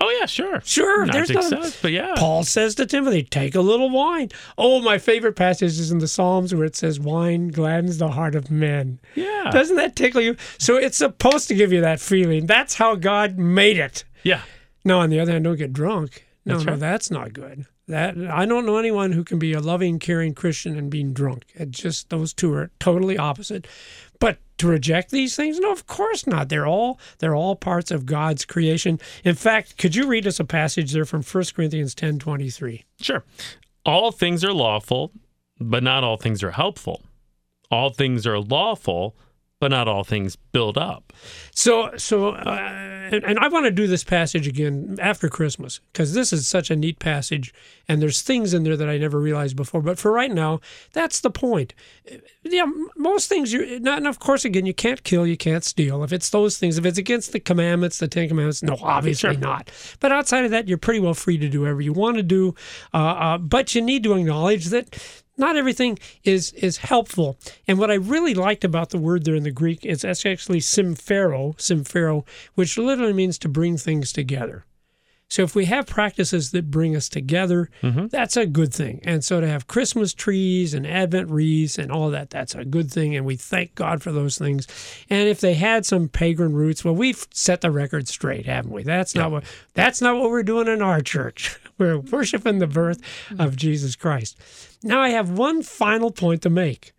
Oh 0.00 0.08
yeah, 0.18 0.24
sure. 0.24 0.62
Sure. 0.64 1.04
Not 1.04 1.12
there's 1.12 1.76
but 1.82 1.90
yeah. 1.90 2.14
Paul 2.16 2.44
says 2.44 2.74
to 2.76 2.86
Timothy, 2.86 3.22
take 3.22 3.54
a 3.54 3.60
little 3.60 3.90
wine. 3.90 4.30
Oh, 4.56 4.80
my 4.80 4.96
favorite 4.96 5.34
passage 5.34 5.78
is 5.78 5.90
in 5.90 5.98
the 5.98 6.08
Psalms 6.08 6.54
where 6.54 6.64
it 6.64 6.76
says, 6.76 6.98
wine 6.98 7.48
gladdens 7.48 7.98
the 7.98 8.08
heart 8.08 8.34
of 8.34 8.50
men. 8.50 9.00
Yeah. 9.14 9.50
Doesn't 9.50 9.76
that 9.76 9.96
tickle 9.96 10.22
you? 10.22 10.36
So 10.58 10.76
it's 10.76 10.96
supposed 10.96 11.48
to 11.48 11.54
give 11.54 11.72
you 11.72 11.82
that 11.82 12.00
feeling. 12.00 12.46
That's 12.46 12.74
how 12.74 12.94
God 12.94 13.36
made 13.36 13.78
it. 13.78 14.04
Yeah. 14.22 14.42
No, 14.84 15.00
on 15.00 15.10
the 15.10 15.20
other 15.20 15.32
hand, 15.32 15.44
don't 15.44 15.56
get 15.56 15.72
drunk. 15.72 16.26
No, 16.44 16.54
That's 16.54 16.66
no, 16.66 16.76
that's 16.76 17.10
not 17.10 17.32
good. 17.32 17.66
That 17.86 18.16
I 18.16 18.46
don't 18.46 18.64
know 18.64 18.78
anyone 18.78 19.12
who 19.12 19.24
can 19.24 19.38
be 19.38 19.52
a 19.52 19.60
loving, 19.60 19.98
caring 19.98 20.32
Christian 20.32 20.78
and 20.78 20.90
being 20.90 21.12
drunk. 21.12 21.44
It 21.54 21.70
just 21.70 22.08
those 22.08 22.32
two 22.32 22.54
are 22.54 22.70
totally 22.78 23.18
opposite. 23.18 23.66
But 24.20 24.38
to 24.58 24.68
reject 24.68 25.10
these 25.10 25.34
things, 25.36 25.58
no, 25.58 25.72
of 25.72 25.86
course 25.86 26.26
not. 26.26 26.48
They're 26.48 26.66
all 26.66 26.98
they're 27.18 27.34
all 27.34 27.56
parts 27.56 27.90
of 27.90 28.06
God's 28.06 28.44
creation. 28.44 29.00
In 29.24 29.34
fact, 29.34 29.76
could 29.76 29.94
you 29.96 30.06
read 30.06 30.26
us 30.26 30.40
a 30.40 30.44
passage 30.44 30.92
there 30.92 31.04
from 31.04 31.22
1 31.22 31.44
Corinthians 31.54 31.94
ten 31.94 32.18
twenty 32.18 32.48
three? 32.48 32.84
Sure. 33.00 33.24
All 33.84 34.12
things 34.12 34.44
are 34.44 34.52
lawful, 34.52 35.12
but 35.58 35.82
not 35.82 36.04
all 36.04 36.16
things 36.16 36.42
are 36.42 36.52
helpful. 36.52 37.02
All 37.70 37.90
things 37.90 38.26
are 38.26 38.38
lawful, 38.38 39.16
but 39.60 39.70
not 39.70 39.86
all 39.86 40.02
things 40.04 40.36
build 40.36 40.76
up. 40.78 41.12
So, 41.54 41.90
so, 41.96 42.30
uh, 42.30 43.08
and, 43.12 43.22
and 43.24 43.38
I 43.38 43.48
want 43.48 43.66
to 43.66 43.70
do 43.70 43.86
this 43.86 44.02
passage 44.02 44.48
again 44.48 44.96
after 45.00 45.28
Christmas 45.28 45.80
because 45.92 46.14
this 46.14 46.32
is 46.32 46.48
such 46.48 46.70
a 46.70 46.76
neat 46.76 46.98
passage, 46.98 47.52
and 47.86 48.00
there's 48.00 48.22
things 48.22 48.54
in 48.54 48.62
there 48.62 48.76
that 48.76 48.88
I 48.88 48.96
never 48.96 49.20
realized 49.20 49.56
before. 49.56 49.82
But 49.82 49.98
for 49.98 50.10
right 50.12 50.30
now, 50.32 50.60
that's 50.94 51.20
the 51.20 51.30
point. 51.30 51.74
Yeah, 52.42 52.64
most 52.96 53.28
things 53.28 53.52
you, 53.52 53.78
not, 53.80 53.98
and 53.98 54.08
of 54.08 54.18
course, 54.18 54.44
again, 54.46 54.64
you 54.64 54.74
can't 54.74 55.04
kill, 55.04 55.26
you 55.26 55.36
can't 55.36 55.62
steal. 55.62 56.02
If 56.02 56.12
it's 56.12 56.30
those 56.30 56.56
things, 56.56 56.78
if 56.78 56.86
it's 56.86 56.98
against 56.98 57.32
the 57.32 57.40
commandments, 57.40 57.98
the 57.98 58.08
Ten 58.08 58.28
Commandments, 58.28 58.62
no, 58.62 58.78
obviously 58.82 59.34
Sure. 59.34 59.38
not. 59.38 59.70
But 60.00 60.10
outside 60.12 60.46
of 60.46 60.50
that, 60.52 60.66
you're 60.68 60.78
pretty 60.78 61.00
well 61.00 61.12
free 61.14 61.36
to 61.36 61.48
do 61.50 61.60
whatever 61.60 61.82
you 61.82 61.92
want 61.92 62.16
to 62.16 62.22
do. 62.22 62.54
Uh, 62.94 62.96
uh, 62.96 63.38
but 63.38 63.74
you 63.74 63.82
need 63.82 64.02
to 64.04 64.14
acknowledge 64.14 64.66
that 64.66 65.22
not 65.40 65.56
everything 65.56 65.98
is 66.22 66.52
is 66.52 66.76
helpful. 66.76 67.38
And 67.66 67.78
what 67.78 67.90
I 67.90 67.94
really 67.94 68.34
liked 68.34 68.62
about 68.62 68.90
the 68.90 68.98
word 68.98 69.24
there 69.24 69.34
in 69.34 69.42
the 69.42 69.50
Greek 69.50 69.84
is 69.84 70.02
that's 70.02 70.24
actually 70.24 70.60
symphero, 70.60 71.56
symphero, 71.56 72.24
which 72.54 72.78
literally 72.78 73.12
means 73.12 73.38
to 73.38 73.48
bring 73.48 73.76
things 73.76 74.12
together. 74.12 74.64
So 75.30 75.44
if 75.44 75.54
we 75.54 75.66
have 75.66 75.86
practices 75.86 76.50
that 76.50 76.72
bring 76.72 76.96
us 76.96 77.08
together, 77.08 77.70
mm-hmm. 77.82 78.08
that's 78.08 78.36
a 78.36 78.46
good 78.46 78.74
thing. 78.74 79.00
And 79.04 79.24
so 79.24 79.40
to 79.40 79.46
have 79.46 79.68
Christmas 79.68 80.12
trees 80.12 80.74
and 80.74 80.84
Advent 80.84 81.30
wreaths 81.30 81.78
and 81.78 81.92
all 81.92 82.10
that, 82.10 82.30
that's 82.30 82.56
a 82.56 82.64
good 82.64 82.90
thing. 82.90 83.14
And 83.14 83.24
we 83.24 83.36
thank 83.36 83.76
God 83.76 84.02
for 84.02 84.10
those 84.10 84.36
things. 84.36 84.66
And 85.08 85.28
if 85.28 85.40
they 85.40 85.54
had 85.54 85.86
some 85.86 86.08
pagan 86.08 86.52
roots, 86.52 86.84
well, 86.84 86.96
we've 86.96 87.28
set 87.32 87.60
the 87.60 87.70
record 87.70 88.08
straight, 88.08 88.46
haven't 88.46 88.72
we? 88.72 88.82
That's 88.82 89.14
not 89.14 89.30
what 89.30 89.44
that's 89.74 90.02
not 90.02 90.20
what 90.20 90.30
we're 90.30 90.42
doing 90.42 90.66
in 90.66 90.82
our 90.82 91.00
church. 91.00 91.58
We're 91.80 91.98
worshiping 91.98 92.58
the 92.58 92.66
birth 92.66 93.00
of 93.38 93.56
Jesus 93.56 93.96
Christ. 93.96 94.38
Now 94.84 95.00
I 95.00 95.08
have 95.08 95.30
one 95.30 95.62
final 95.62 96.10
point 96.10 96.42
to 96.42 96.50
make 96.50 96.92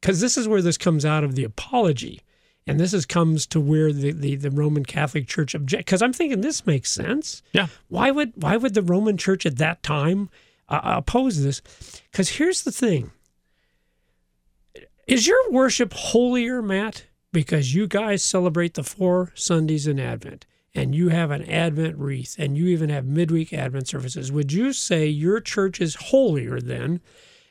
because 0.00 0.20
this 0.20 0.38
is 0.38 0.48
where 0.48 0.62
this 0.62 0.78
comes 0.78 1.04
out 1.04 1.24
of 1.24 1.34
the 1.34 1.44
apology. 1.44 2.20
And 2.66 2.78
this 2.78 2.94
is 2.94 3.04
comes 3.04 3.46
to 3.48 3.60
where 3.60 3.92
the, 3.92 4.12
the, 4.12 4.36
the 4.36 4.50
Roman 4.50 4.84
Catholic 4.84 5.26
Church 5.26 5.54
object. 5.56 5.86
Because 5.86 6.02
I'm 6.02 6.12
thinking 6.12 6.40
this 6.40 6.66
makes 6.66 6.92
sense. 6.92 7.42
Yeah. 7.52 7.66
Why 7.88 8.12
would 8.12 8.32
why 8.36 8.56
would 8.56 8.74
the 8.74 8.82
Roman 8.82 9.16
Church 9.16 9.44
at 9.44 9.56
that 9.56 9.82
time 9.82 10.30
uh, 10.68 10.80
oppose 10.84 11.42
this? 11.42 11.60
Because 12.12 12.28
here's 12.28 12.62
the 12.62 12.70
thing: 12.70 13.10
is 15.08 15.26
your 15.26 15.50
worship 15.50 15.92
holier, 15.94 16.62
Matt, 16.62 17.06
because 17.32 17.74
you 17.74 17.88
guys 17.88 18.22
celebrate 18.22 18.74
the 18.74 18.84
four 18.84 19.32
Sundays 19.34 19.88
in 19.88 19.98
Advent, 19.98 20.46
and 20.74 20.94
you 20.94 21.08
have 21.08 21.30
an 21.30 21.48
Advent 21.48 21.96
wreath, 21.98 22.36
and 22.38 22.56
you 22.56 22.66
even 22.66 22.90
have 22.90 23.04
midweek 23.04 23.52
Advent 23.52 23.88
services? 23.88 24.30
Would 24.30 24.52
you 24.52 24.72
say 24.72 25.06
your 25.06 25.40
church 25.40 25.80
is 25.80 25.96
holier 25.96 26.60
then, 26.60 27.00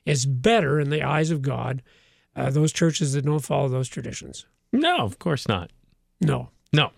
is 0.06 0.26
better 0.26 0.80
in 0.80 0.90
the 0.90 1.04
eyes 1.04 1.32
of 1.32 1.42
God? 1.42 1.84
Uh, 2.36 2.50
those 2.50 2.72
churches 2.72 3.14
that 3.14 3.26
don't 3.26 3.40
follow 3.40 3.68
those 3.68 3.90
traditions. 3.90 4.46
No, 4.72 5.00
of 5.00 5.20
course 5.20 5.48
not. 5.48 5.72
No. 6.22 6.50
No. 6.72 6.92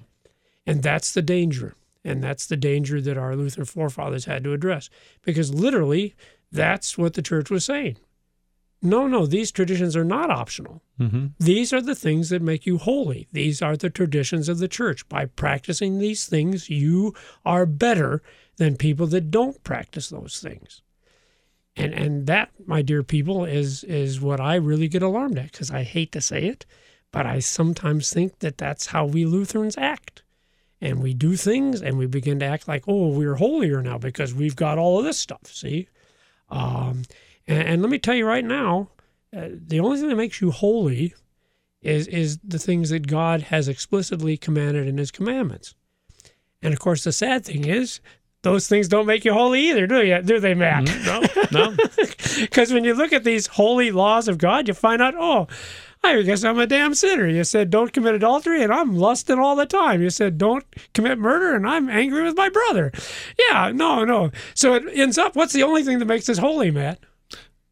And 0.67 0.83
that's 0.83 1.11
the 1.13 1.21
danger. 1.21 1.75
And 2.03 2.23
that's 2.23 2.45
the 2.45 2.57
danger 2.57 3.01
that 3.01 3.17
our 3.17 3.35
Lutheran 3.35 3.65
forefathers 3.65 4.25
had 4.25 4.43
to 4.43 4.53
address. 4.53 4.89
Because 5.23 5.53
literally, 5.53 6.15
that's 6.51 6.97
what 6.97 7.13
the 7.13 7.21
church 7.21 7.49
was 7.49 7.65
saying. 7.65 7.97
No, 8.81 9.05
no, 9.05 9.27
these 9.27 9.51
traditions 9.51 9.95
are 9.95 10.03
not 10.03 10.31
optional. 10.31 10.81
Mm-hmm. 10.99 11.27
These 11.39 11.71
are 11.71 11.81
the 11.81 11.95
things 11.95 12.29
that 12.29 12.41
make 12.41 12.65
you 12.65 12.79
holy. 12.79 13.27
These 13.31 13.61
are 13.61 13.77
the 13.77 13.91
traditions 13.91 14.49
of 14.49 14.57
the 14.57 14.67
church. 14.67 15.07
By 15.07 15.25
practicing 15.25 15.99
these 15.99 16.25
things, 16.25 16.69
you 16.69 17.13
are 17.45 17.67
better 17.67 18.23
than 18.57 18.77
people 18.77 19.05
that 19.07 19.29
don't 19.29 19.63
practice 19.63 20.09
those 20.09 20.39
things. 20.39 20.81
And 21.75 21.93
and 21.93 22.27
that, 22.27 22.49
my 22.65 22.81
dear 22.81 23.03
people, 23.03 23.45
is 23.45 23.83
is 23.83 24.19
what 24.19 24.41
I 24.41 24.55
really 24.55 24.87
get 24.87 25.03
alarmed 25.03 25.37
at 25.37 25.51
because 25.51 25.71
I 25.71 25.83
hate 25.83 26.11
to 26.13 26.21
say 26.21 26.45
it, 26.45 26.65
but 27.11 27.25
I 27.25 27.39
sometimes 27.39 28.11
think 28.11 28.39
that 28.39 28.57
that's 28.57 28.87
how 28.87 29.05
we 29.05 29.25
Lutherans 29.25 29.77
act. 29.77 30.23
And 30.81 31.01
we 31.01 31.13
do 31.13 31.35
things 31.35 31.81
and 31.81 31.97
we 31.97 32.07
begin 32.07 32.39
to 32.39 32.45
act 32.45 32.67
like, 32.67 32.85
oh, 32.87 33.09
we're 33.09 33.35
holier 33.35 33.83
now 33.83 33.99
because 33.99 34.33
we've 34.33 34.55
got 34.55 34.79
all 34.79 34.97
of 34.97 35.05
this 35.05 35.19
stuff. 35.19 35.45
See? 35.45 35.87
Um, 36.49 37.03
and, 37.47 37.63
and 37.63 37.81
let 37.81 37.91
me 37.91 37.99
tell 37.99 38.15
you 38.15 38.25
right 38.25 38.45
now, 38.45 38.89
uh, 39.35 39.47
the 39.51 39.79
only 39.79 39.99
thing 39.99 40.09
that 40.09 40.15
makes 40.15 40.41
you 40.41 40.51
holy 40.51 41.13
is 41.81 42.07
is 42.07 42.37
the 42.43 42.59
things 42.59 42.89
that 42.89 43.07
God 43.07 43.43
has 43.43 43.67
explicitly 43.67 44.37
commanded 44.37 44.87
in 44.87 44.97
His 44.97 45.11
commandments. 45.11 45.75
And 46.61 46.73
of 46.73 46.79
course, 46.79 47.03
the 47.03 47.11
sad 47.11 47.45
thing 47.45 47.65
is, 47.65 47.99
those 48.43 48.67
things 48.67 48.87
don't 48.87 49.05
make 49.05 49.23
you 49.23 49.33
holy 49.33 49.69
either, 49.69 49.85
do 49.87 50.03
you? 50.03 50.21
Do 50.21 50.39
they, 50.39 50.53
Matt? 50.53 50.89
No, 51.05 51.21
no. 51.51 51.75
Because 52.39 52.71
when 52.71 52.85
you 52.85 52.93
look 52.93 53.13
at 53.13 53.23
these 53.23 53.45
holy 53.45 53.91
laws 53.91 54.27
of 54.27 54.37
God, 54.37 54.67
you 54.67 54.73
find 54.73 55.01
out, 55.01 55.13
oh, 55.15 55.47
I 56.03 56.21
guess 56.23 56.43
I'm 56.43 56.57
a 56.57 56.65
damn 56.65 56.95
sinner. 56.95 57.27
You 57.27 57.43
said 57.43 57.69
don't 57.69 57.93
commit 57.93 58.15
adultery, 58.15 58.63
and 58.63 58.73
I'm 58.73 58.95
lusting 58.95 59.37
all 59.37 59.55
the 59.55 59.65
time. 59.65 60.01
You 60.01 60.09
said 60.09 60.37
don't 60.37 60.65
commit 60.93 61.19
murder, 61.19 61.53
and 61.55 61.67
I'm 61.67 61.89
angry 61.89 62.23
with 62.23 62.35
my 62.35 62.49
brother. 62.49 62.91
Yeah, 63.49 63.71
no, 63.73 64.03
no. 64.03 64.31
So 64.55 64.73
it 64.73 64.85
ends 64.93 65.17
up. 65.17 65.35
What's 65.35 65.53
the 65.53 65.63
only 65.63 65.83
thing 65.83 65.99
that 65.99 66.05
makes 66.05 66.27
us 66.29 66.39
holy, 66.39 66.71
Matt? 66.71 66.99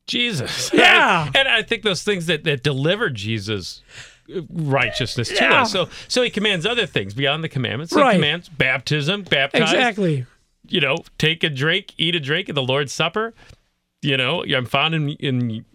Jesus. 0.09 0.71
Yeah. 0.79 1.27
And, 1.27 1.35
and 1.37 1.47
I 1.47 1.61
think 1.63 1.83
those 1.83 2.03
things 2.03 2.25
that, 2.25 2.43
that 2.43 2.63
deliver 2.63 3.09
Jesus 3.09 3.81
righteousness 4.49 5.29
to 5.29 5.35
Yeah. 5.35 5.61
us. 5.61 5.71
So 5.71 5.89
so 6.07 6.21
he 6.21 6.29
commands 6.29 6.65
other 6.65 6.85
things 6.85 7.13
beyond 7.13 7.43
the 7.43 7.49
commandments. 7.49 7.93
Right. 7.93 8.11
He 8.13 8.17
commands 8.17 8.49
baptism, 8.49 9.23
baptize, 9.23 9.61
Exactly. 9.73 10.25
you 10.67 10.81
know, 10.81 10.97
take 11.17 11.43
a 11.43 11.49
drink, 11.49 11.93
eat 11.97 12.15
a 12.15 12.19
drink 12.19 12.49
at 12.49 12.55
the 12.55 12.61
Lord's 12.63 12.93
Supper. 12.93 13.33
You 14.01 14.17
know, 14.17 14.43
I'm 14.45 14.65
found 14.65 14.93
in 14.95 15.09
in 15.09 15.65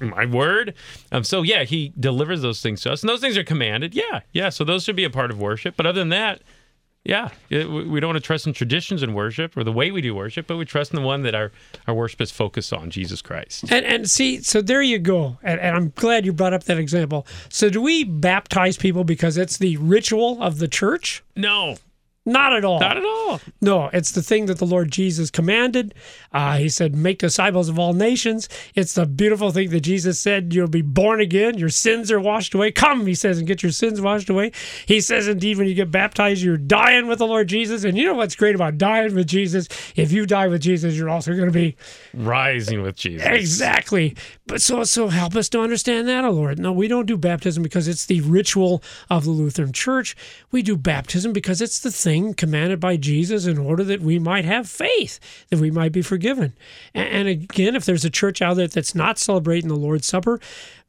my 0.00 0.26
word. 0.26 0.74
Um, 1.12 1.24
so 1.24 1.42
yeah, 1.42 1.64
he 1.64 1.92
delivers 1.98 2.42
those 2.42 2.60
things 2.62 2.80
to 2.82 2.92
us, 2.92 3.02
and 3.02 3.08
those 3.10 3.20
things 3.20 3.36
are 3.36 3.44
commanded. 3.44 3.94
Yeah, 3.94 4.20
yeah. 4.32 4.48
So 4.48 4.64
those 4.64 4.84
should 4.84 4.96
be 4.96 5.04
a 5.04 5.10
part 5.10 5.30
of 5.30 5.38
worship. 5.40 5.74
But 5.76 5.86
other 5.86 6.00
than 6.00 6.08
that, 6.10 6.40
yeah, 7.04 7.28
it, 7.50 7.68
we 7.68 8.00
don't 8.00 8.08
want 8.08 8.16
to 8.16 8.26
trust 8.26 8.46
in 8.46 8.54
traditions 8.54 9.02
in 9.02 9.12
worship 9.12 9.56
or 9.58 9.64
the 9.64 9.72
way 9.72 9.90
we 9.90 10.00
do 10.00 10.14
worship, 10.14 10.46
but 10.46 10.56
we 10.56 10.64
trust 10.64 10.92
in 10.92 10.96
the 11.00 11.06
one 11.06 11.22
that 11.22 11.34
our 11.34 11.52
our 11.86 11.94
worship 11.94 12.20
is 12.22 12.30
focused 12.30 12.72
on, 12.72 12.90
Jesus 12.90 13.20
Christ. 13.20 13.64
And 13.70 13.84
and 13.84 14.08
see, 14.08 14.42
so 14.42 14.62
there 14.62 14.80
you 14.80 14.98
go. 14.98 15.38
And, 15.42 15.60
and 15.60 15.76
I'm 15.76 15.92
glad 15.96 16.24
you 16.24 16.32
brought 16.32 16.54
up 16.54 16.64
that 16.64 16.78
example. 16.78 17.26
So 17.50 17.68
do 17.68 17.82
we 17.82 18.04
baptize 18.04 18.78
people 18.78 19.04
because 19.04 19.36
it's 19.36 19.58
the 19.58 19.76
ritual 19.76 20.42
of 20.42 20.58
the 20.58 20.68
church? 20.68 21.22
No, 21.36 21.76
Not 22.26 22.54
at 22.54 22.64
all. 22.64 22.80
not 22.80 22.96
at 22.96 23.04
all. 23.04 23.40
No, 23.60 23.90
it's 23.92 24.12
the 24.12 24.22
thing 24.22 24.46
that 24.46 24.58
the 24.58 24.64
Lord 24.64 24.90
Jesus 24.90 25.30
commanded. 25.30 25.94
Uh, 26.32 26.56
he 26.56 26.70
said, 26.70 26.94
Make 26.94 27.18
disciples 27.18 27.68
of 27.68 27.78
all 27.78 27.92
nations. 27.92 28.48
It's 28.74 28.94
the 28.94 29.04
beautiful 29.04 29.50
thing 29.50 29.68
that 29.70 29.80
Jesus 29.80 30.18
said, 30.18 30.54
You'll 30.54 30.68
be 30.68 30.80
born 30.82 31.20
again. 31.20 31.58
Your 31.58 31.68
sins 31.68 32.10
are 32.10 32.20
washed 32.20 32.54
away. 32.54 32.72
Come, 32.72 33.04
he 33.06 33.14
says, 33.14 33.38
and 33.38 33.46
get 33.46 33.62
your 33.62 33.72
sins 33.72 34.00
washed 34.00 34.30
away. 34.30 34.52
He 34.86 35.02
says, 35.02 35.28
Indeed, 35.28 35.58
when 35.58 35.66
you 35.66 35.74
get 35.74 35.90
baptized, 35.90 36.42
you're 36.42 36.56
dying 36.56 37.08
with 37.08 37.18
the 37.18 37.26
Lord 37.26 37.48
Jesus. 37.48 37.84
And 37.84 37.98
you 37.98 38.06
know 38.06 38.14
what's 38.14 38.36
great 38.36 38.54
about 38.54 38.78
dying 38.78 39.14
with 39.14 39.26
Jesus? 39.26 39.68
If 39.94 40.10
you 40.10 40.24
die 40.24 40.48
with 40.48 40.62
Jesus, 40.62 40.94
you're 40.94 41.10
also 41.10 41.32
going 41.32 41.46
to 41.46 41.52
be 41.52 41.76
Rising 42.14 42.82
with 42.82 42.96
Jesus. 42.96 43.26
Exactly. 43.26 44.16
But 44.46 44.62
so 44.62 44.84
so 44.84 45.08
help 45.08 45.36
us 45.36 45.48
to 45.50 45.60
understand 45.60 46.08
that, 46.08 46.24
oh 46.24 46.30
Lord. 46.30 46.58
No, 46.58 46.72
we 46.72 46.88
don't 46.88 47.06
do 47.06 47.16
baptism 47.16 47.62
because 47.62 47.88
it's 47.88 48.06
the 48.06 48.20
ritual 48.22 48.82
of 49.10 49.24
the 49.24 49.30
Lutheran 49.30 49.72
Church. 49.72 50.16
We 50.50 50.62
do 50.62 50.76
baptism 50.76 51.32
because 51.32 51.60
it's 51.60 51.80
the 51.80 51.90
thing 51.90 52.13
commanded 52.34 52.78
by 52.78 52.96
Jesus 52.96 53.46
in 53.46 53.58
order 53.58 53.82
that 53.82 54.00
we 54.00 54.18
might 54.18 54.44
have 54.44 54.68
faith, 54.68 55.18
that 55.50 55.58
we 55.58 55.70
might 55.70 55.92
be 55.92 56.02
forgiven. 56.02 56.54
And, 56.94 57.26
again, 57.26 57.74
if 57.74 57.84
there's 57.84 58.04
a 58.04 58.10
church 58.10 58.40
out 58.40 58.54
there 58.54 58.68
that's 58.68 58.94
not 58.94 59.18
celebrating 59.18 59.68
the 59.68 59.74
Lord's 59.74 60.06
Supper, 60.06 60.38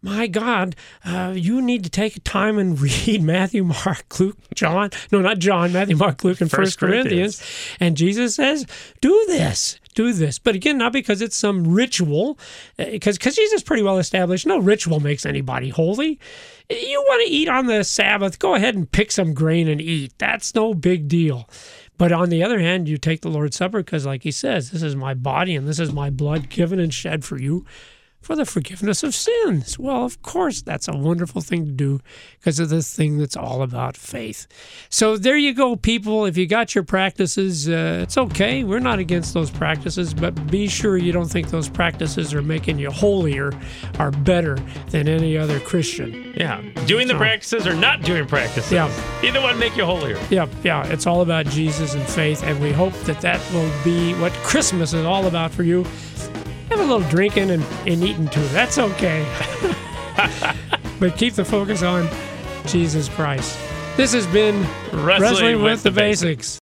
my 0.06 0.28
God, 0.28 0.76
uh, 1.04 1.34
you 1.36 1.62
need 1.62 1.84
to 1.84 1.90
take 1.90 2.24
time 2.24 2.60
and 2.60 2.80
read 3.08 3.24
Matthew, 3.24 3.64
Mark, 3.64 4.20
Luke, 4.20 4.38
John. 4.54 4.92
No, 5.12 5.20
not 5.20 5.40
John. 5.40 5.74
Matthew, 5.74 5.98
Mark, 5.98 6.24
Luke, 6.24 6.42
and 6.42 6.50
First 6.50 6.78
First 6.78 6.80
Corinthians. 6.80 7.42
And 7.80 7.98
Jesus 7.98 8.36
says, 8.36 8.68
"Do 9.02 9.26
this, 9.28 9.80
do 9.96 10.14
this." 10.14 10.38
But 10.38 10.54
again, 10.54 10.78
not 10.78 10.94
because 10.94 11.24
it's 11.24 11.36
some 11.36 11.74
ritual, 11.74 12.38
because 12.78 13.18
because 13.18 13.36
Jesus 13.36 13.62
is 13.62 13.64
pretty 13.64 13.82
well 13.82 13.98
established. 13.98 14.46
No 14.46 14.60
ritual 14.60 15.00
makes 15.00 15.26
anybody 15.26 15.70
holy. 15.70 16.20
You 16.70 17.04
want 17.08 17.28
to 17.28 17.32
eat 17.32 17.48
on 17.48 17.68
the 17.68 17.84
Sabbath? 17.84 18.40
Go 18.40 18.56
ahead 18.56 18.76
and 18.76 18.92
pick 18.92 19.12
some 19.12 19.34
grain 19.34 19.68
and 19.68 19.80
eat. 19.80 20.14
That's 20.18 20.56
no 20.56 20.74
big 20.74 21.08
deal. 21.08 21.48
But 21.98 22.12
on 22.12 22.30
the 22.30 22.44
other 22.44 22.60
hand, 22.60 22.90
you 22.90 22.98
take 22.98 23.22
the 23.22 23.30
Lord's 23.30 23.56
Supper 23.56 23.80
because, 23.80 24.06
like 24.06 24.24
he 24.24 24.32
says, 24.32 24.72
this 24.72 24.84
is 24.84 24.96
my 24.96 25.14
body 25.14 25.56
and 25.56 25.68
this 25.68 25.80
is 25.80 25.94
my 25.94 26.10
blood 26.10 26.50
given 26.50 26.80
and 26.80 26.94
shed 26.94 27.24
for 27.24 27.40
you 27.40 27.66
for 28.26 28.36
the 28.36 28.44
forgiveness 28.44 29.04
of 29.04 29.14
sins. 29.14 29.78
Well, 29.78 30.04
of 30.04 30.24
course, 30.24 30.64
that's 30.64 30.88
a 30.88 30.98
wonderful 30.98 31.42
thing 31.42 31.68
to 31.68 31.72
do 31.72 32.02
because 32.40 32.60
of 32.60 32.70
this 32.70 32.92
thing 32.92 33.20
that's 33.20 33.38
all 33.38 33.62
about 33.62 33.96
faith. 33.96 34.48
So 34.90 35.16
there 35.16 35.38
you 35.38 35.54
go, 35.54 35.76
people. 35.76 36.26
If 36.26 36.36
you 36.36 36.48
got 36.48 36.74
your 36.74 36.84
practices, 36.84 37.70
uh, 37.70 38.00
it's 38.02 38.18
okay. 38.18 38.64
We're 38.64 38.80
not 38.80 38.98
against 38.98 39.36
those 39.36 39.52
practices, 39.52 40.16
but 40.16 40.48
be 40.48 40.68
sure 40.68 40.98
you 40.98 41.12
don't 41.12 41.30
think 41.30 41.52
those 41.52 41.70
practices 41.70 42.34
are 42.34 42.42
making 42.42 42.80
you 42.80 42.90
holier 42.90 43.54
or 44.00 44.10
better 44.10 44.56
than 44.90 45.08
any 45.08 45.38
other 45.38 45.60
Christian. 45.60 46.34
Yeah. 46.36 46.62
Doing 46.88 47.08
the 47.08 47.16
practices 47.16 47.68
or 47.68 47.76
not 47.76 48.02
doing 48.02 48.26
practices. 48.26 48.72
Yeah. 48.72 48.92
Either 49.24 49.40
one 49.40 49.60
make 49.60 49.78
you 49.78 49.86
holier. 49.86 50.20
Yeah, 50.32 50.48
yeah, 50.64 50.84
it's 50.88 51.06
all 51.06 51.22
about 51.22 51.46
Jesus 51.46 51.94
and 51.94 52.04
faith, 52.08 52.42
and 52.42 52.60
we 52.60 52.72
hope 52.72 52.94
that 53.02 53.22
that 53.22 53.40
will 53.54 53.72
be 53.84 54.16
what 54.16 54.34
Christmas 54.34 54.94
is 54.94 55.06
all 55.06 55.28
about 55.28 55.52
for 55.52 55.62
you. 55.62 55.86
Have 56.70 56.80
a 56.80 56.84
little 56.84 57.08
drinking 57.10 57.52
and, 57.52 57.64
and 57.86 58.04
eating 58.04 58.28
too. 58.28 58.46
That's 58.48 58.78
okay. 58.78 59.26
but 61.00 61.16
keep 61.18 61.34
the 61.34 61.46
focus 61.46 61.84
on 61.84 62.10
Jesus 62.66 63.10
Christ. 63.10 63.58
This 63.98 64.14
has 64.14 64.28
been 64.28 64.62
Wrestling 64.92 65.22
Wrestling, 65.22 65.56
with 65.58 65.64
with, 65.64 65.84
the 65.84 65.92
the 65.92 66.00
Basics. 66.00 66.60